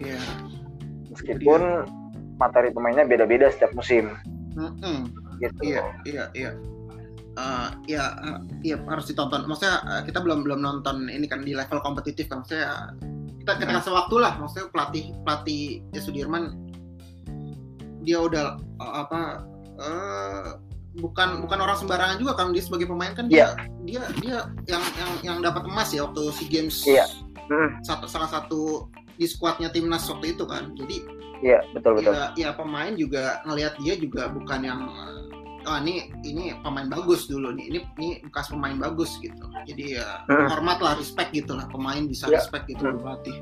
Ya. 0.00 0.20
Meskipun. 1.12 1.62
Materi 2.38 2.72
pemainnya 2.72 3.04
beda-beda 3.04 3.50
setiap 3.50 3.74
musim. 3.74 4.14
Hmm. 4.54 5.10
Gitu. 5.38 5.74
Iya, 5.74 5.82
iya, 6.06 6.24
iya. 6.34 6.50
Uh, 7.38 7.70
ya, 7.86 8.18
uh, 8.18 8.42
ya 8.66 8.78
harus 8.90 9.06
ditonton. 9.06 9.46
Maksudnya 9.46 9.78
uh, 9.86 10.02
kita 10.02 10.18
belum 10.18 10.42
belum 10.42 10.58
nonton 10.58 11.06
ini 11.06 11.30
kan 11.30 11.46
di 11.46 11.54
level 11.54 11.78
kompetitif 11.82 12.26
kan. 12.26 12.42
Maksudnya 12.42 12.98
kita 13.48 13.64
kita 13.64 13.72
kasih 13.80 13.92
waktu 13.96 14.16
lah 14.20 14.36
maksudnya 14.36 14.68
pelatih 14.68 15.04
pelatih 15.24 15.80
ya 15.96 16.00
Sudirman 16.04 16.52
dia 18.04 18.20
udah 18.20 18.60
uh, 18.76 18.94
apa 19.08 19.20
uh, 19.80 20.60
bukan 21.00 21.40
bukan 21.40 21.58
orang 21.64 21.80
sembarangan 21.80 22.20
juga 22.20 22.36
kan 22.36 22.52
dia 22.52 22.60
sebagai 22.60 22.92
pemain 22.92 23.16
kan 23.16 23.24
yeah. 23.32 23.56
dia 23.88 24.04
dia 24.04 24.12
dia 24.20 24.38
yang 24.68 24.84
yang 25.00 25.12
yang 25.24 25.38
dapat 25.40 25.64
emas 25.64 25.96
ya 25.96 26.04
waktu 26.04 26.28
si 26.36 26.44
games 26.52 26.84
yeah. 26.84 27.08
mm. 27.48 27.80
satu 27.88 28.04
salah 28.04 28.28
satu 28.28 28.92
di 29.16 29.24
skuadnya 29.24 29.72
timnas 29.72 30.04
waktu 30.12 30.36
itu 30.36 30.44
kan 30.44 30.76
jadi 30.76 31.08
Iya 31.38 31.62
betul 31.70 32.02
betul. 32.02 32.12
Ya, 32.14 32.26
ya 32.34 32.50
pemain 32.54 32.94
juga 32.98 33.42
ngelihat 33.46 33.78
dia 33.78 33.94
juga 33.94 34.26
bukan 34.26 34.60
yang 34.66 34.80
oh 35.68 35.78
ini 35.84 36.08
ini 36.24 36.56
pemain 36.64 36.88
bagus 36.88 37.28
dulu 37.28 37.52
nih 37.52 37.68
ini 37.68 37.78
ini 38.00 38.08
bekas 38.24 38.48
pemain 38.48 38.76
bagus 38.80 39.20
gitu 39.20 39.44
jadi 39.68 40.00
ya 40.00 40.06
hmm. 40.24 40.48
hormat 40.48 40.80
lah 40.80 40.96
respect 40.96 41.30
gitu 41.36 41.52
lah 41.52 41.68
pemain 41.68 42.08
bisa 42.08 42.24
yeah. 42.26 42.40
respect 42.40 42.64
gitu 42.72 42.88
hmm. 42.88 43.04
berarti 43.04 43.34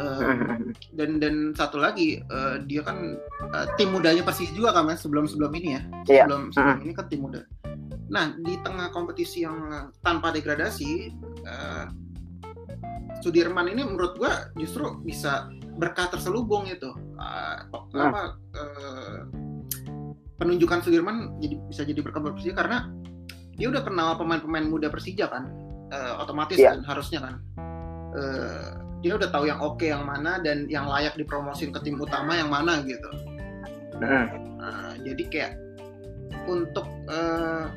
uh, 0.00 0.56
dan 0.96 1.20
dan 1.20 1.52
satu 1.52 1.76
lagi 1.76 2.24
uh, 2.32 2.62
dia 2.64 2.80
kan 2.80 3.20
uh, 3.52 3.66
tim 3.76 3.92
mudanya 3.92 4.24
persis 4.24 4.48
juga 4.56 4.72
kan 4.72 4.88
mas 4.88 5.04
sebelum 5.04 5.28
sebelum 5.28 5.52
ini 5.60 5.76
ya 5.76 5.82
yeah. 6.08 6.24
sebelum 6.24 6.42
sebelum 6.56 6.78
ini 6.88 6.92
kan 6.96 7.06
tim 7.12 7.20
muda 7.20 7.42
nah 8.08 8.32
di 8.40 8.56
tengah 8.64 8.88
kompetisi 8.92 9.44
yang 9.44 9.90
tanpa 10.00 10.32
degradasi 10.32 11.12
uh, 11.44 11.88
Sudirman 13.24 13.72
ini 13.72 13.80
menurut 13.88 14.20
gua 14.20 14.52
justru 14.52 15.00
bisa 15.00 15.48
berkah 15.74 16.06
terselubung 16.10 16.70
itu 16.70 16.90
uh, 17.18 17.66
apa 17.98 18.38
uh, 18.54 19.18
penunjukan 20.38 20.82
Sudirman 20.82 21.34
jadi 21.42 21.56
bisa 21.66 21.82
jadi 21.82 22.00
berkah 22.02 22.22
Persija? 22.22 22.54
Karena 22.54 22.90
dia 23.54 23.70
udah 23.70 23.82
kenal 23.86 24.18
pemain-pemain 24.18 24.66
muda 24.66 24.90
Persija 24.90 25.30
kan 25.30 25.50
uh, 25.90 26.22
otomatis 26.22 26.58
yeah. 26.58 26.74
kan 26.74 26.86
harusnya 26.86 27.20
kan. 27.22 27.34
Uh, 28.14 28.70
dia 29.02 29.20
udah 29.20 29.28
tahu 29.28 29.44
yang 29.50 29.60
oke 29.60 29.76
okay, 29.76 29.92
yang 29.92 30.06
mana 30.08 30.40
dan 30.40 30.64
yang 30.72 30.88
layak 30.88 31.12
dipromosin 31.18 31.74
ke 31.74 31.78
tim 31.84 32.00
utama 32.00 32.38
yang 32.40 32.48
mana 32.48 32.80
gitu. 32.86 33.10
Mm. 33.94 34.26
uh, 34.58 34.92
jadi 35.06 35.22
kayak 35.30 35.52
untuk 36.50 36.88
uh, 37.06 37.70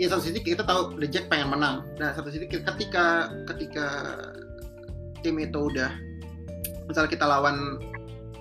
ya 0.00 0.10
satu 0.10 0.26
sisi 0.26 0.40
kita 0.42 0.64
tahu 0.64 0.96
The 0.98 1.06
Jack 1.06 1.28
pengen 1.28 1.52
menang. 1.52 1.86
Nah 2.00 2.10
satu 2.16 2.32
sisi 2.32 2.48
ketika 2.48 3.30
ketika 3.52 3.86
tim 5.22 5.38
itu 5.38 5.58
udah 5.70 5.92
misalnya 6.86 7.10
kita 7.10 7.24
lawan 7.26 7.78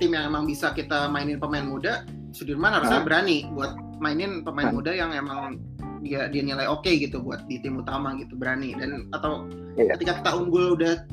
tim 0.01 0.17
yang 0.17 0.33
emang 0.33 0.49
bisa 0.49 0.73
kita 0.73 1.09
mainin 1.11 1.37
pemain 1.37 1.65
muda 1.65 2.05
Sudirman 2.31 2.71
harusnya 2.71 3.03
berani 3.03 3.43
buat 3.51 3.75
mainin 3.99 4.41
pemain 4.41 4.71
muda 4.71 4.95
yang 4.95 5.11
emang 5.11 5.59
dia 6.01 6.25
dia 6.31 6.41
nilai 6.41 6.65
oke 6.65 6.81
okay 6.81 6.97
gitu 6.97 7.21
buat 7.21 7.45
di 7.45 7.61
tim 7.61 7.77
utama 7.77 8.17
gitu 8.17 8.33
berani 8.33 8.73
dan 8.73 9.05
atau 9.13 9.45
yeah. 9.77 9.93
ketika 9.93 10.23
kita 10.23 10.31
unggul 10.33 10.73
udah 10.73 11.05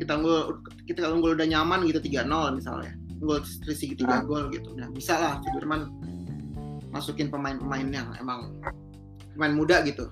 kita 0.00 0.18
unggul 0.18 0.58
kita 0.90 1.06
unggul 1.06 1.38
udah 1.38 1.46
nyaman 1.46 1.86
gitu 1.86 2.02
3-0 2.02 2.26
misalnya 2.58 2.92
unggul 3.22 3.38
selisih 3.46 3.94
tiga 3.94 4.18
ah. 4.18 4.26
gol 4.26 4.50
gitu 4.50 4.74
nah 4.74 4.90
bisa 4.90 5.14
lah 5.14 5.38
Sudirman 5.46 5.86
masukin 6.90 7.30
pemain-pemain 7.30 7.88
yang 7.88 8.08
emang 8.18 8.58
pemain 9.38 9.54
muda 9.54 9.86
gitu 9.86 10.10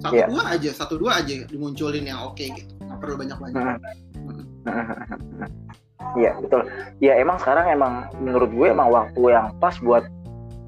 satu 0.00 0.16
yeah. 0.16 0.26
dua 0.32 0.42
aja 0.56 0.70
satu 0.72 0.94
dua 0.96 1.20
aja 1.20 1.44
dimunculin 1.46 2.08
yang 2.08 2.24
oke 2.24 2.40
okay, 2.40 2.50
gitu 2.56 2.72
nggak 2.80 2.98
perlu 2.98 3.14
banyak 3.20 3.38
banyak 3.38 3.76
Iya 6.12 6.36
betul. 6.44 6.68
Ya 7.00 7.16
emang 7.16 7.40
sekarang 7.40 7.72
emang 7.72 7.92
menurut 8.20 8.52
gue 8.52 8.68
emang 8.68 8.92
waktu 8.92 9.32
yang 9.32 9.48
pas 9.56 9.72
buat 9.80 10.04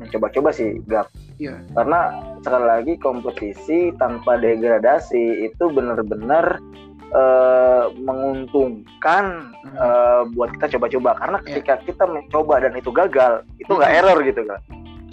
mencoba-coba 0.00 0.48
sih 0.56 0.80
Gap. 0.88 1.12
Iya. 1.36 1.60
Karena 1.76 2.16
sekali 2.40 2.64
lagi 2.64 2.94
kompetisi 2.96 3.92
tanpa 4.00 4.40
degradasi 4.40 5.44
itu 5.44 5.64
benar-benar 5.68 6.62
uh, 7.14 7.90
menguntungkan 7.96 9.54
hmm. 9.64 9.76
uh, 9.78 10.22
buat 10.34 10.52
kita 10.58 10.76
coba-coba 10.78 11.10
karena 11.18 11.38
iya. 11.40 11.46
ketika 11.50 11.74
yeah. 11.78 11.84
kita 11.88 12.04
mencoba 12.04 12.54
dan 12.62 12.72
itu 12.76 12.90
gagal 12.90 13.32
itu 13.62 13.72
nggak 13.72 13.90
hmm. 13.90 14.00
error 14.02 14.18
gitu 14.26 14.40
kan 14.44 14.60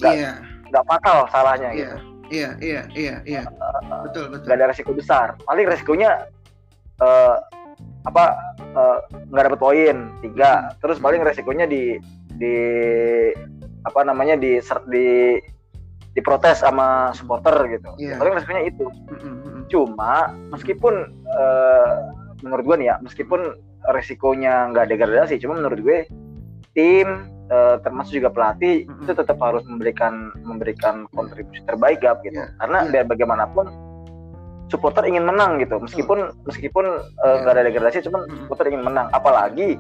nggak 0.02 0.16
yeah. 0.18 0.36
nggak 0.74 0.86
fatal 0.90 1.18
salahnya 1.30 1.70
yeah. 1.72 1.78
gitu 1.78 1.96
iya 2.32 2.50
iya 2.64 2.82
iya 2.96 3.16
iya 3.28 3.44
uh, 3.60 4.08
betul 4.08 4.32
betul 4.34 4.46
nggak 4.50 4.58
ada 4.60 4.68
resiko 4.72 4.92
besar 4.96 5.28
paling 5.46 5.68
resikonya 5.68 6.26
uh, 7.00 7.38
apa 8.02 8.24
nggak 9.30 9.44
uh, 9.44 9.46
dapet 9.46 9.60
poin 9.62 9.98
tiga 10.26 10.52
hmm. 10.52 10.72
terus 10.82 10.98
paling 10.98 11.22
resikonya 11.22 11.70
di 11.70 12.02
di 12.38 12.58
apa 13.86 14.02
namanya 14.06 14.38
di 14.38 14.58
di 14.90 15.38
diprotes 16.12 16.60
sama 16.60 17.16
supporter 17.16 17.56
gitu. 17.72 17.90
Yeah. 17.96 18.20
Paling 18.20 18.36
resikonya 18.36 18.64
itu. 18.68 18.86
Mm-hmm. 18.88 19.72
Cuma 19.72 20.36
meskipun 20.52 21.08
uh, 21.32 21.96
menurut 22.44 22.64
gue 22.68 22.76
nih 22.84 22.88
ya, 22.92 22.96
meskipun 23.00 23.56
resikonya 23.96 24.70
nggak 24.76 24.92
degradasi, 24.92 25.40
cuma 25.40 25.58
menurut 25.58 25.80
gue 25.80 25.98
tim 26.76 27.32
uh, 27.52 27.80
termasuk 27.80 28.20
juga 28.20 28.32
pelatih 28.32 28.88
itu 28.88 29.12
tetap 29.12 29.40
harus 29.40 29.64
memberikan 29.68 30.32
memberikan 30.44 31.08
kontribusi 31.16 31.64
terbaik 31.64 32.04
gap 32.04 32.20
gitu. 32.28 32.44
Yeah. 32.44 32.52
Karena 32.60 32.78
yeah. 32.84 32.92
biar 32.92 33.06
bagaimanapun 33.08 33.66
supporter 34.72 35.04
ingin 35.04 35.28
menang 35.28 35.60
gitu 35.60 35.78
meskipun 35.84 36.32
meskipun 36.48 36.86
eh, 37.04 37.36
nggak 37.44 37.52
uh, 37.52 37.56
ada 37.60 37.68
degradasi 37.68 38.08
cuma 38.08 38.24
supporter 38.48 38.72
ingin 38.72 38.88
menang 38.88 39.12
apalagi 39.12 39.76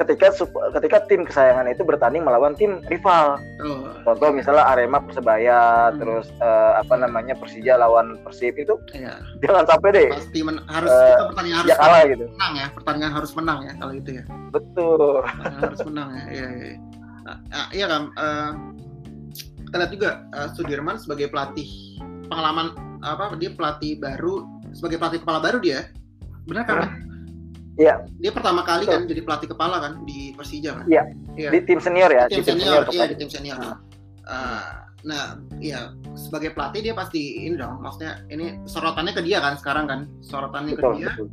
ketika 0.00 0.32
ketika 0.80 0.98
tim 1.12 1.28
kesayangan 1.28 1.68
itu 1.68 1.84
bertanding 1.84 2.24
melawan 2.24 2.56
tim 2.56 2.80
rival. 2.88 3.36
Oh. 3.60 3.92
Contoh 4.08 4.32
misalnya 4.32 4.64
Arema 4.64 5.04
Persebaya, 5.04 5.92
hmm. 5.92 5.96
terus 6.00 6.26
uh, 6.40 6.80
apa 6.80 6.96
namanya 6.96 7.36
Persija 7.36 7.76
lawan 7.76 8.16
Persib 8.24 8.56
itu, 8.56 8.80
yeah. 8.96 9.20
jangan 9.44 9.68
sampai 9.68 9.92
deh. 9.92 10.08
Pasti 10.08 10.40
men 10.40 10.64
harus 10.72 10.88
uh, 10.88 11.28
pertandingan 11.28 11.58
harus 11.60 11.70
ya 11.70 11.76
kalah 11.76 12.02
gitu. 12.08 12.24
Menang 12.32 12.52
ya, 12.56 12.66
pertandingan 12.72 13.12
harus 13.12 13.30
menang 13.36 13.58
ya 13.60 13.72
kalau 13.76 13.92
itu 13.92 14.10
ya. 14.16 14.24
Betul. 14.48 15.20
harus 15.60 15.80
menang 15.84 16.08
ya, 16.16 16.24
iya 16.32 16.48
iya. 16.48 16.76
Nah, 17.20 17.36
ah, 17.52 17.68
iya 17.76 17.86
kan. 17.86 18.02
Uh, 18.16 18.52
kita 19.68 19.76
lihat 19.86 19.92
juga 19.94 20.10
uh, 20.34 20.48
Sudirman 20.56 20.96
sebagai 20.98 21.30
pelatih 21.30 21.68
pengalaman 22.26 22.74
apa 23.00 23.36
dia 23.40 23.50
pelatih 23.52 23.96
baru 23.96 24.44
sebagai 24.76 25.00
pelatih 25.00 25.20
kepala 25.24 25.40
baru 25.40 25.58
dia 25.60 25.88
benar 26.44 26.64
kan? 26.68 26.78
Hmm 26.84 27.10
Iya. 27.80 27.94
Dia 28.20 28.30
pertama 28.36 28.60
kali 28.60 28.84
kan 28.84 29.08
jadi 29.08 29.24
pelatih 29.24 29.48
kepala 29.56 29.80
kan 29.80 29.92
di 30.04 30.36
Persija 30.36 30.76
kan? 30.76 30.84
Iya. 30.84 31.02
Ya. 31.40 31.48
Di 31.48 31.60
tim 31.64 31.80
senior 31.80 32.12
ya. 32.12 32.28
Di 32.28 32.44
tim, 32.44 32.60
senior, 32.60 32.84
iya 32.92 33.04
di 33.08 33.16
tim 33.16 33.30
senior. 33.32 33.56
Nah. 33.56 33.76
Uh, 34.28 34.72
nah, 35.00 35.24
ya 35.64 35.96
sebagai 36.12 36.52
pelatih 36.52 36.84
dia 36.84 36.94
pasti 36.94 37.48
ini 37.48 37.56
dong, 37.56 37.80
maksudnya 37.80 38.20
ini 38.28 38.60
sorotannya 38.68 39.16
ke 39.16 39.24
dia 39.24 39.40
kan 39.40 39.56
sekarang 39.56 39.88
kan, 39.88 40.00
sorotannya 40.20 40.76
betul, 40.76 40.92
ke 40.92 40.96
dia. 41.00 41.08
Betul. 41.16 41.28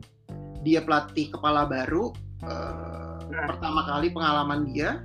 Dia 0.63 0.79
pelatih 0.87 1.25
kepala 1.35 1.67
baru, 1.67 2.15
uh, 2.47 3.19
nah. 3.27 3.45
pertama 3.45 3.83
kali 3.83 4.07
pengalaman 4.15 4.71
dia. 4.71 5.03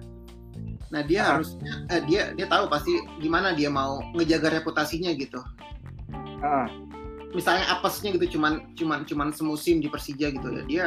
Nah 0.94 1.02
dia 1.02 1.26
nah. 1.26 1.28
harusnya, 1.36 1.72
eh, 1.90 2.00
dia 2.06 2.22
dia 2.38 2.46
tahu 2.46 2.70
pasti 2.70 2.94
gimana 3.18 3.50
dia 3.50 3.66
mau 3.66 3.98
ngejaga 4.14 4.62
reputasinya 4.62 5.10
gitu. 5.18 5.42
Nah. 6.42 6.68
Misalnya 7.32 7.64
apesnya 7.72 8.12
gitu, 8.12 8.36
cuman 8.36 8.76
cuman 8.76 9.08
cuman 9.08 9.32
semusim 9.32 9.80
di 9.80 9.88
Persija 9.88 10.36
gitu 10.36 10.52
ya, 10.52 10.62
dia 10.68 10.86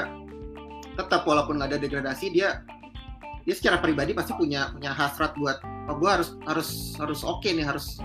tetap 0.96 1.26
walaupun 1.26 1.58
nggak 1.58 1.76
ada 1.76 1.80
degradasi 1.82 2.32
dia 2.32 2.63
dia 3.46 3.54
secara 3.54 3.78
pribadi 3.78 4.15
pasti 4.15 4.34
punya 4.34 4.74
punya 4.74 4.96
hasrat 4.96 5.36
buat 5.38 5.60
oh 5.91 5.96
gue 6.00 6.10
harus 6.10 6.34
harus 6.50 6.96
harus 6.98 7.22
oke 7.22 7.44
okay 7.44 7.54
nih 7.54 7.68
harus 7.68 8.02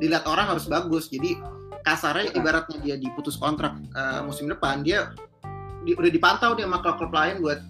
dilihat 0.00 0.24
orang 0.24 0.56
harus 0.56 0.64
bagus 0.70 1.12
jadi 1.12 1.36
kasarnya 1.84 2.32
ibaratnya 2.38 2.78
dia 2.80 2.96
diputus 2.96 3.36
kontrak 3.36 3.76
uh, 3.92 4.24
musim 4.24 4.48
depan 4.48 4.80
dia 4.80 5.12
di, 5.84 5.92
udah 5.96 6.12
dipantau 6.12 6.52
dia 6.56 6.64
sama 6.68 6.80
klub-klub 6.80 7.12
lain 7.12 7.40
buat 7.44 7.60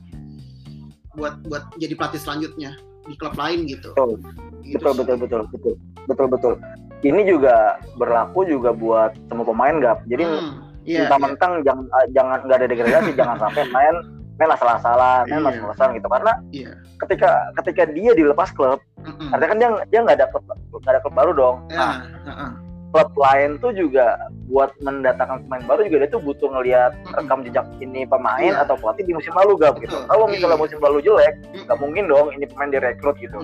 buat 1.18 1.34
buat 1.50 1.64
jadi 1.82 1.94
pelatih 1.98 2.22
selanjutnya 2.22 2.78
di 3.08 3.18
klub 3.18 3.34
lain 3.34 3.66
gitu. 3.66 3.90
Betul. 3.96 4.22
Gitu 4.62 4.78
betul, 4.78 4.92
betul 5.02 5.16
betul 5.18 5.40
betul 5.50 5.74
betul 6.06 6.26
betul 6.30 6.54
Ini 7.00 7.22
juga 7.24 7.80
berlaku 7.96 8.44
juga 8.44 8.76
buat 8.76 9.16
semua 9.32 9.46
pemain 9.48 9.76
gap. 9.80 10.04
Jadi 10.04 10.24
hmm, 10.24 10.84
yeah, 10.84 11.08
yeah. 11.08 11.08
jangan 11.08 11.88
jangan 12.12 12.38
nggak 12.44 12.58
ada 12.60 12.68
degradasi 12.68 13.10
jangan 13.20 13.36
sampai 13.40 13.64
main 13.72 13.96
main 14.40 14.50
asal-asalan, 14.56 15.28
main 15.28 15.44
yeah. 15.44 15.52
asal-asalan 15.52 15.92
gitu 16.00 16.08
karena 16.08 16.32
yeah. 16.48 16.74
ketika 17.04 17.30
ketika 17.60 17.82
dia 17.92 18.16
dilepas 18.16 18.48
klub, 18.56 18.80
mm-hmm. 19.04 19.36
artinya 19.36 19.50
kan 19.52 19.58
dia 19.60 19.68
dia 19.92 19.98
nggak 20.00 20.16
ada 20.16 20.26
klub 20.32 20.44
nggak 20.80 20.92
ada 20.96 21.00
klub 21.04 21.14
baru 21.14 21.32
dong. 21.36 21.56
Yeah. 21.68 21.76
Nah, 21.76 21.94
uh-uh. 22.24 22.52
klub 22.90 23.10
lain 23.20 23.60
tuh 23.60 23.70
juga 23.76 24.16
buat 24.48 24.72
mendatangkan 24.82 25.46
pemain 25.46 25.62
baru 25.68 25.86
juga 25.86 25.96
dia 26.02 26.10
tuh 26.10 26.22
butuh 26.24 26.48
ngelihat 26.56 26.92
mm-hmm. 26.96 27.16
rekam 27.20 27.40
jejak 27.44 27.66
ini 27.84 28.08
pemain 28.08 28.52
yeah. 28.56 28.64
atau 28.64 28.80
pelatih 28.80 29.04
di 29.04 29.12
musim 29.12 29.36
lalu 29.36 29.60
gak 29.60 29.76
gitu. 29.84 30.00
Kalau 30.08 30.24
misalnya 30.24 30.56
yeah. 30.56 30.64
musim 30.64 30.78
lalu 30.80 30.98
jelek, 31.04 31.34
nggak 31.36 31.60
mm-hmm. 31.60 31.76
mungkin 31.80 32.04
dong 32.08 32.26
ini 32.32 32.44
pemain 32.48 32.72
direkrut 32.72 33.16
gitu. 33.20 33.38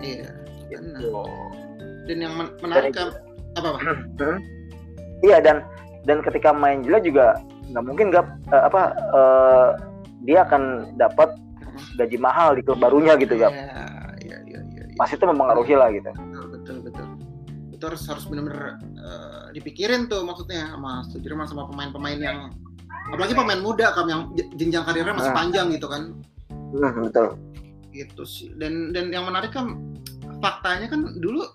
Iya. 0.00 0.32
Yeah. 0.72 0.80
Gitu. 0.80 1.12
Dan 2.04 2.16
yang 2.20 2.32
men- 2.36 2.54
menarik 2.60 2.92
kan 2.92 3.12
apa 3.56 3.68
apa? 3.76 3.80
Iya 5.24 5.40
dan 5.40 5.64
dan 6.04 6.20
ketika 6.20 6.52
main 6.52 6.84
jelek 6.84 7.08
juga 7.08 7.40
nggak 7.72 7.84
mungkin 7.84 8.12
gak 8.12 8.28
uh, 8.52 8.68
apa 8.68 8.92
uh, 9.14 9.68
dia 10.24 10.44
akan 10.44 10.92
dapat 11.00 11.32
gaji 11.96 12.16
mahal 12.20 12.56
di 12.56 12.62
klub 12.64 12.80
barunya 12.80 13.16
gitu 13.16 13.36
ya. 13.36 13.48
Iya, 13.48 13.84
iya, 14.20 14.36
iya. 14.44 14.60
Ya. 14.60 14.84
Pas 15.00 15.08
itu 15.08 15.24
mempengaruhi 15.24 15.74
lah 15.76 15.88
gitu. 15.92 16.10
Betul, 16.12 16.46
betul, 16.52 16.76
betul. 16.84 17.06
Itu 17.72 17.84
harus 17.88 18.02
harus 18.08 18.24
benar-benar 18.28 18.80
uh, 19.00 19.46
dipikirin 19.52 20.06
tuh 20.08 20.22
maksudnya 20.24 20.76
sama 20.76 21.04
Sudirman 21.08 21.48
sama 21.48 21.68
pemain-pemain 21.72 22.20
yang 22.20 22.38
apalagi 23.12 23.36
pemain 23.36 23.60
muda 23.60 23.92
kan 23.92 24.06
yang 24.08 24.22
jenjang 24.56 24.84
karirnya 24.84 25.12
masih 25.16 25.32
nah. 25.32 25.38
panjang 25.40 25.66
gitu 25.72 25.86
kan. 25.88 26.02
Nah, 26.72 26.92
betul. 27.00 27.36
Gitu 27.92 28.22
sih. 28.24 28.48
Dan 28.56 28.92
dan 28.96 29.12
yang 29.12 29.28
menarik 29.28 29.52
kan 29.52 29.76
faktanya 30.40 30.88
kan 30.88 31.16
dulu 31.20 31.48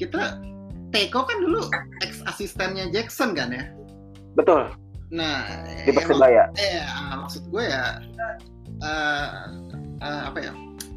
kita 0.00 0.40
Teko 0.90 1.22
kan 1.22 1.38
dulu 1.38 1.70
ex 2.02 2.18
asistennya 2.26 2.90
Jackson 2.90 3.36
kan 3.36 3.54
ya. 3.54 3.68
Betul. 4.34 4.72
Nah, 5.14 5.46
di 5.86 5.90
Persebaya. 5.94 6.50
Eh, 6.58 6.82
maksud 7.14 7.46
gue 7.50 7.62
ya 7.68 8.02
uh, 8.82 9.28
uh, 10.02 10.22
apa 10.32 10.38
ya? 10.40 10.52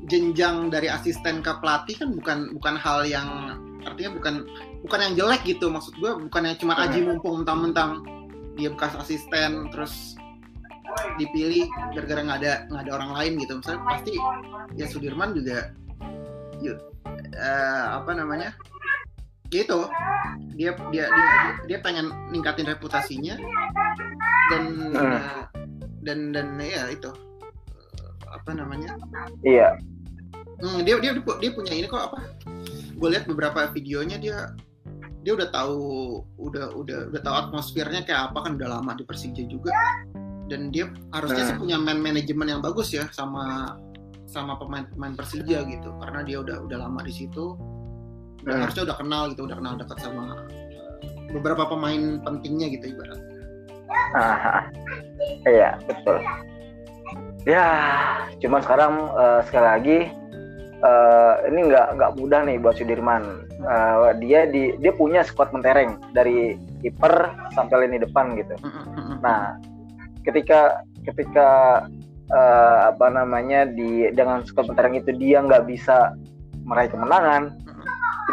Jenjang 0.09 0.73
dari 0.73 0.89
asisten 0.89 1.45
ke 1.45 1.51
pelatih 1.61 1.95
kan 2.01 2.09
bukan 2.15 2.37
bukan 2.57 2.75
hal 2.75 3.05
yang 3.05 3.59
artinya 3.85 4.15
bukan 4.15 4.35
bukan 4.83 4.99
yang 4.99 5.13
jelek 5.15 5.41
gitu 5.47 5.67
maksud 5.71 5.95
gue 5.99 6.11
bukan 6.27 6.41
yang 6.47 6.57
cuma 6.59 6.75
aji 6.79 7.03
hmm. 7.03 7.19
mumpung 7.19 7.43
mentang-mentang 7.43 8.03
dia 8.55 8.71
bekas 8.71 8.95
asisten 8.99 9.67
terus 9.71 10.15
dipilih 11.17 11.67
gara-gara 11.95 12.21
nggak 12.21 12.39
ada 12.43 12.53
nggak 12.69 12.83
ada 12.87 12.91
orang 12.95 13.11
lain 13.17 13.33
gitu 13.43 13.53
misalnya 13.59 13.81
pasti 13.87 14.13
ya 14.77 14.85
Sudirman 14.87 15.33
juga 15.35 15.73
yuk, 16.61 16.79
uh, 17.35 17.85
apa 17.97 18.11
namanya 18.13 18.55
gitu 19.53 19.85
dia 20.53 20.71
dia 20.93 21.05
dia 21.09 21.29
dia 21.65 21.77
pengen 21.81 22.13
ningkatin 22.29 22.69
reputasinya. 22.69 23.35
Dan 24.51 24.63
hmm. 24.93 24.97
uh, 24.97 25.41
dan 26.05 26.31
dan 26.31 26.57
ya 26.61 26.89
itu. 26.93 27.09
Apa 28.29 28.53
namanya? 28.57 28.97
Iya. 29.45 29.77
Hmm, 30.61 30.85
dia 30.85 30.97
dia 31.01 31.13
dia 31.17 31.51
punya 31.53 31.73
ini 31.73 31.87
kok 31.89 32.13
apa? 32.13 32.19
Gue 32.97 33.09
lihat 33.13 33.25
beberapa 33.25 33.67
videonya 33.73 34.17
dia 34.21 34.37
dia 35.23 35.33
udah 35.33 35.49
tahu 35.49 35.79
udah 36.37 36.75
udah 36.75 36.99
udah 37.13 37.21
tahu 37.23 37.35
atmosfernya 37.47 38.03
kayak 38.03 38.31
apa 38.31 38.43
kan 38.43 38.51
udah 38.59 38.79
lama 38.79 38.91
di 38.97 39.03
Persija 39.07 39.43
juga. 39.49 39.73
Dan 40.51 40.69
dia 40.69 40.91
harusnya 41.15 41.49
hmm. 41.49 41.49
sih 41.55 41.57
punya 41.57 41.77
man 41.79 42.03
manajemen 42.03 42.51
yang 42.51 42.61
bagus 42.61 42.93
ya 42.93 43.07
sama 43.15 43.75
sama 44.27 44.57
pemain-pemain 44.59 45.15
Persija 45.15 45.65
gitu. 45.65 45.89
Karena 46.03 46.21
dia 46.21 46.43
udah 46.43 46.61
udah 46.67 46.77
lama 46.77 46.99
di 47.05 47.13
situ 47.15 47.55
hmm. 48.47 48.61
harusnya 48.63 48.83
udah 48.91 48.97
kenal 48.97 49.23
gitu 49.31 49.41
udah 49.47 49.57
kenal 49.57 49.73
dekat 49.79 49.97
sama 50.03 50.23
beberapa 51.33 51.65
pemain 51.65 52.21
pentingnya 52.21 52.67
gitu 52.77 52.93
ibaratnya. 52.93 53.41
Ah 54.13 54.69
iya 55.53 55.81
betul. 55.89 56.21
Ya 57.43 57.67
cuman 58.39 58.61
sekarang 58.63 58.93
uh, 59.17 59.41
sekali 59.43 59.65
lagi 59.67 59.99
uh, 60.85 61.33
ini 61.49 61.73
nggak 61.73 61.87
nggak 61.97 62.13
mudah 62.21 62.45
nih 62.45 62.57
buat 62.61 62.77
Sudirman. 62.77 63.49
Uh, 63.63 64.11
dia 64.19 64.45
di 64.45 64.75
dia 64.77 64.91
punya 64.93 65.23
squad 65.23 65.49
mentereng 65.55 65.97
dari 66.11 66.59
kiper 66.83 67.31
sampai 67.55 67.87
lini 67.87 67.97
depan 68.03 68.35
gitu. 68.37 68.55
Nah 69.23 69.57
ketika 70.23 70.83
ketika 71.03 71.83
uh, 72.31 72.79
apa 72.93 73.07
namanya 73.11 73.67
di 73.67 74.07
dengan 74.13 74.45
squad 74.45 74.69
mentereng 74.71 74.95
itu 74.99 75.11
dia 75.15 75.43
nggak 75.43 75.67
bisa 75.67 76.15
meraih 76.63 76.91
kemenangan 76.91 77.51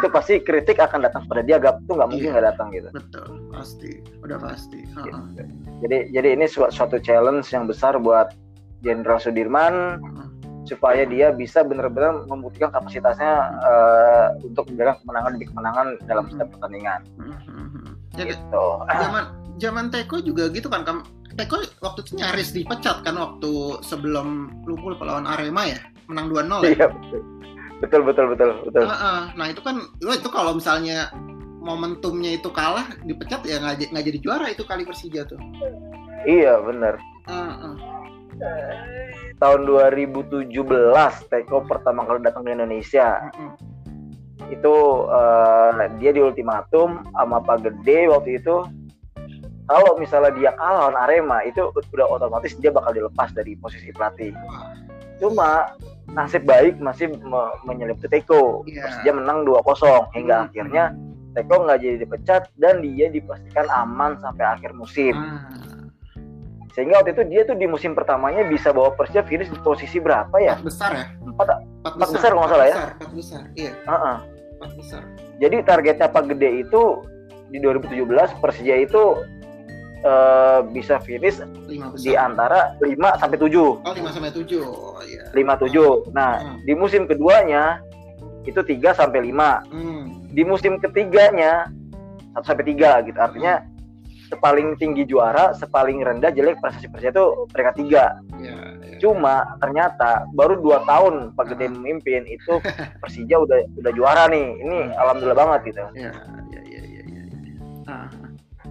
itu 0.01 0.07
pasti 0.09 0.33
kritik 0.41 0.81
akan 0.81 1.05
datang 1.05 1.29
pada 1.29 1.45
dia 1.45 1.61
gak 1.61 1.85
itu 1.85 1.93
nggak 1.93 2.09
mungkin 2.09 2.25
iya. 2.25 2.33
nggak 2.33 2.47
datang 2.53 2.67
gitu 2.73 2.89
betul 2.89 3.27
pasti 3.53 3.91
udah 4.25 4.37
pasti 4.41 4.79
gitu. 4.81 5.19
jadi 5.85 5.97
jadi 6.09 6.27
ini 6.41 6.45
suatu, 6.49 6.73
suatu 6.73 6.97
challenge 6.97 7.53
yang 7.53 7.69
besar 7.69 8.01
buat 8.01 8.33
Jenderal 8.81 9.21
Sudirman 9.21 10.01
supaya 10.65 11.05
dia 11.05 11.33
bisa 11.33 11.65
benar-benar 11.65 12.25
membuktikan 12.29 12.69
kapasitasnya 12.73 13.33
uh, 13.61 14.27
untuk 14.45 14.69
memberikan 14.69 14.97
kemenangan 15.01 15.31
demi 15.37 15.45
kemenangan 15.49 15.87
dalam 16.05 16.25
setiap 16.29 16.49
pertandingan. 16.53 17.01
Ya, 18.15 18.23
gitu. 18.29 18.65
Zaman 18.85 19.23
zaman 19.57 19.85
Teko 19.89 20.21
juga 20.21 20.49
gitu 20.53 20.69
kan, 20.69 20.85
Teko 21.37 21.55
waktu 21.81 21.99
itu 22.05 22.11
nyaris 22.19 22.49
dipecat 22.53 23.01
kan 23.01 23.15
waktu 23.17 23.81
sebelum 23.85 24.51
lupa 24.67 25.01
lawan 25.01 25.25
Arema 25.25 25.65
ya, 25.65 25.79
menang 26.11 26.29
2-0 26.29 26.67
ya. 26.67 26.71
Iya 26.77 26.87
betul. 26.91 27.21
Betul 27.81 28.05
betul 28.05 28.29
betul 28.31 28.49
betul. 28.69 28.85
Uh, 28.85 28.93
uh, 28.93 29.21
nah 29.33 29.49
itu 29.49 29.61
kan 29.65 29.81
itu 29.97 30.29
kalau 30.29 30.53
misalnya 30.53 31.09
momentumnya 31.61 32.37
itu 32.37 32.49
kalah 32.53 32.89
dipecat 33.05 33.41
ya 33.45 33.57
nggak 33.61 34.05
jadi 34.05 34.19
juara 34.21 34.45
itu 34.53 34.61
kali 34.65 34.85
Persija 34.85 35.25
tuh. 35.25 35.41
Iya 36.29 36.61
benar. 36.61 37.01
Uh, 37.25 37.73
uh 37.73 37.75
tahun 39.41 39.65
2017 39.65 40.53
Teko 41.29 41.57
pertama 41.65 42.05
kali 42.05 42.21
datang 42.21 42.45
ke 42.45 42.53
Indonesia 42.53 43.29
mm-hmm. 43.33 44.53
itu 44.53 44.75
uh, 45.09 45.73
dia 45.97 46.11
di 46.13 46.21
ultimatum 46.21 47.01
sama 47.13 47.41
Pak 47.41 47.65
Gede 47.65 48.09
waktu 48.09 48.37
itu 48.37 48.65
kalau 49.65 49.95
misalnya 49.97 50.35
dia 50.35 50.51
kalah 50.57 50.89
lawan 50.89 50.97
Arema 50.99 51.41
itu 51.47 51.73
udah 51.73 52.07
otomatis 52.09 52.53
dia 52.61 52.69
bakal 52.69 52.93
dilepas 52.93 53.33
dari 53.33 53.57
posisi 53.57 53.89
pelatih 53.93 54.33
cuma 55.17 55.73
nasib 56.11 56.43
baik 56.43 56.77
masih 56.83 57.11
me- 57.23 57.55
menyelip 57.63 57.99
Teko 58.03 58.67
yeah. 58.67 59.01
dia 59.03 59.13
menang 59.15 59.47
2-0 59.47 59.61
hingga 60.15 60.35
mm-hmm. 60.35 60.47
akhirnya 60.51 60.83
Teko 61.31 61.55
nggak 61.63 61.79
jadi 61.79 61.97
dipecat 62.03 62.43
dan 62.59 62.83
dia 62.83 63.07
dipastikan 63.07 63.67
aman 63.71 64.19
sampai 64.19 64.45
akhir 64.45 64.75
musim. 64.75 65.15
Mm 65.15 65.71
sehingga 66.71 67.03
waktu 67.03 67.11
itu 67.11 67.23
dia 67.27 67.41
tuh 67.43 67.55
di 67.59 67.67
musim 67.67 67.91
pertamanya 67.91 68.47
bisa 68.47 68.71
bawa 68.71 68.95
Persija 68.95 69.27
finish 69.27 69.51
di 69.51 69.59
posisi 69.59 69.99
berapa 69.99 70.31
ya? 70.39 70.55
Empat 70.55 70.67
besar 70.71 70.89
ya? 70.95 71.05
Empat, 71.19 71.47
empat, 71.83 71.91
empat 71.99 72.09
besar, 72.15 72.29
kalau 72.31 72.41
nggak 72.41 72.51
salah 72.55 72.67
ya? 72.67 72.77
Empat 72.95 73.11
besar, 73.11 73.41
iya. 73.59 73.71
Uh 73.83 73.91
-uh. 73.91 74.17
Empat 74.55 74.71
besar. 74.79 75.01
Jadi 75.43 75.57
targetnya 75.67 76.07
Pak 76.07 76.23
Gede 76.31 76.49
itu 76.63 76.83
di 77.51 77.57
2017 77.59 78.39
Persija 78.39 78.75
itu 78.79 79.03
uh, 80.05 80.59
bisa 80.69 81.01
finish 81.01 81.41
di 82.01 82.13
antara 82.13 82.75
5 82.79 83.21
sampai 83.21 83.37
7. 83.37 83.53
Oh, 83.57 83.77
5 83.81 84.15
sampai 84.15 84.31
7. 84.33 84.61
Oh, 84.61 84.99
iya. 85.05 85.25
5 85.33 85.65
7. 85.67 86.11
Nah, 86.13 86.31
hmm. 86.41 86.57
di 86.65 86.73
musim 86.73 87.05
keduanya 87.05 87.79
itu 88.45 88.61
3 88.61 88.97
sampai 88.97 89.29
5. 89.29 89.71
Hmm. 89.71 90.03
Di 90.31 90.43
musim 90.45 90.77
ketiganya 90.81 91.69
1 92.37 92.45
sampai 92.45 92.65
3 92.73 93.07
gitu. 93.07 93.19
Artinya 93.19 93.61
hmm 93.61 93.71
sepaling 94.31 94.79
tinggi 94.79 95.03
juara, 95.03 95.51
sepaling 95.51 95.99
rendah 96.07 96.31
jelek 96.31 96.55
prestasi 96.63 96.87
Persija 96.87 97.11
itu 97.11 97.25
peringkat 97.51 97.75
tiga. 97.83 98.05
Ya, 98.39 98.55
ya. 98.79 98.97
Cuma 99.03 99.59
ternyata 99.59 100.23
baru 100.31 100.55
dua 100.63 100.87
tahun 100.87 101.35
Pak 101.35 101.51
Gede 101.51 101.67
memimpin 101.67 102.23
itu 102.31 102.63
Persija 103.03 103.43
udah 103.43 103.59
udah 103.83 103.91
juara 103.91 104.31
nih. 104.31 104.55
Ini 104.63 104.95
alhamdulillah 104.95 105.35
banget 105.35 105.75
gitu. 105.75 105.83
Ya, 105.99 106.15
ya, 106.55 106.61
ya, 106.63 106.81
ya, 106.87 107.01
ya. 107.03 107.13
Ah. 107.91 108.07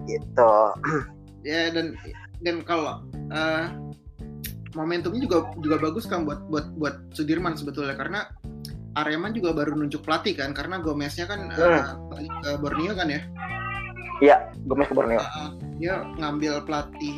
Gitu. 0.09 0.53
Ya 1.41 1.73
dan 1.73 1.97
dan 2.41 2.61
kalau 2.65 3.05
uh, 3.33 3.65
momentumnya 4.77 5.25
juga 5.25 5.51
juga 5.59 5.77
bagus 5.81 6.05
kan 6.07 6.23
buat 6.23 6.45
buat 6.47 6.73
buat 6.77 6.95
Sudirman 7.11 7.57
sebetulnya 7.57 7.97
karena 7.97 8.29
Arema 8.99 9.31
juga 9.31 9.55
baru 9.55 9.75
nunjuk 9.79 10.03
pelatih 10.03 10.35
kan 10.35 10.51
karena 10.51 10.83
Gomeznya 10.83 11.23
kan 11.27 11.47
uh, 11.55 11.95
hmm. 12.11 12.27
uh, 12.43 12.57
Borneo 12.59 12.91
kan 12.91 13.07
ya. 13.07 13.21
Iya, 14.21 14.37
Gomez 14.69 14.85
ke 14.91 14.93
Borneo. 14.93 15.17
Uh, 15.17 15.55
dia 15.81 16.05
ngambil 16.19 16.61
pelatih 16.67 17.17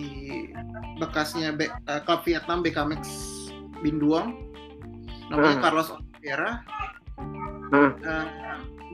bekasnya 1.02 1.52
Be 1.52 1.68
uh, 1.90 2.00
klub 2.06 2.22
Vietnam 2.24 2.62
BKMX 2.62 3.04
Binduang 3.82 4.38
namanya 5.34 5.58
hmm. 5.60 5.64
Carlos 5.66 5.90
Oliveira. 5.92 6.62
Hmm. 7.74 7.92
Uh, 8.06 8.28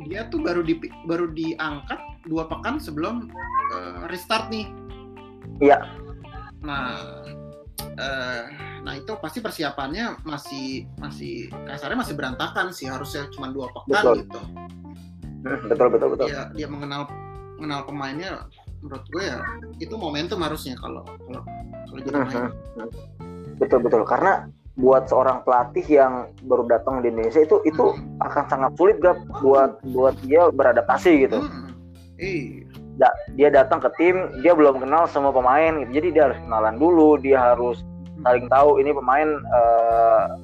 dia 0.07 0.31
tuh 0.31 0.39
baru 0.39 0.63
di 0.63 0.79
baru 1.03 1.27
diangkat 1.35 1.99
dua 2.31 2.47
pekan 2.47 2.79
sebelum 2.79 3.27
uh, 3.75 4.07
restart 4.07 4.47
nih. 4.47 4.71
Iya. 5.59 5.77
Nah, 6.63 6.95
uh, 7.99 8.41
nah 8.83 8.93
itu 8.95 9.11
pasti 9.19 9.39
persiapannya 9.43 10.23
masih 10.23 10.87
masih 10.99 11.51
kasarnya 11.67 11.99
masih 11.99 12.15
berantakan 12.15 12.71
sih 12.71 12.87
harusnya 12.87 13.27
cuma 13.35 13.51
dua 13.51 13.67
pekan 13.71 14.03
betul. 14.03 14.15
gitu. 14.23 14.41
Hmm, 15.39 15.59
betul 15.71 15.87
betul 15.91 16.07
betul. 16.15 16.25
Dia 16.31 16.41
dia 16.55 16.67
mengenal 16.67 17.07
mengenal 17.59 17.83
pemainnya 17.87 18.31
menurut 18.79 19.03
gue 19.11 19.23
ya 19.27 19.39
itu 19.83 19.95
momentum 19.99 20.39
harusnya 20.39 20.75
kalau 20.79 21.03
kalau 21.03 21.43
kalau 21.91 21.99
jadi 21.99 22.17
main. 22.23 22.51
Betul 23.59 23.79
betul 23.83 24.07
karena 24.07 24.47
buat 24.79 25.11
seorang 25.11 25.43
pelatih 25.43 25.83
yang 25.91 26.31
baru 26.47 26.63
datang 26.71 27.03
di 27.03 27.11
Indonesia 27.11 27.43
itu 27.43 27.59
itu 27.67 27.83
hmm. 27.83 28.23
akan 28.23 28.43
sangat 28.47 28.71
sulit 28.79 28.95
gak 29.03 29.19
buat 29.43 29.75
buat 29.91 30.15
dia 30.23 30.47
beradaptasi 30.47 31.27
gitu. 31.27 31.43
Hmm. 31.43 31.75
Eh. 32.15 32.58
Da, 32.99 33.07
dia 33.39 33.47
datang 33.47 33.79
ke 33.79 33.89
tim 33.95 34.27
dia 34.43 34.51
belum 34.51 34.83
kenal 34.83 35.07
semua 35.07 35.31
pemain 35.31 35.71
gitu. 35.87 35.91
Jadi 36.03 36.07
dia 36.11 36.23
harus 36.27 36.39
kenalan 36.43 36.75
dulu, 36.75 37.15
dia 37.15 37.39
harus 37.39 37.79
saling 38.27 38.51
tahu 38.51 38.83
ini 38.83 38.91
pemain 38.91 39.39
uh, 39.55 40.35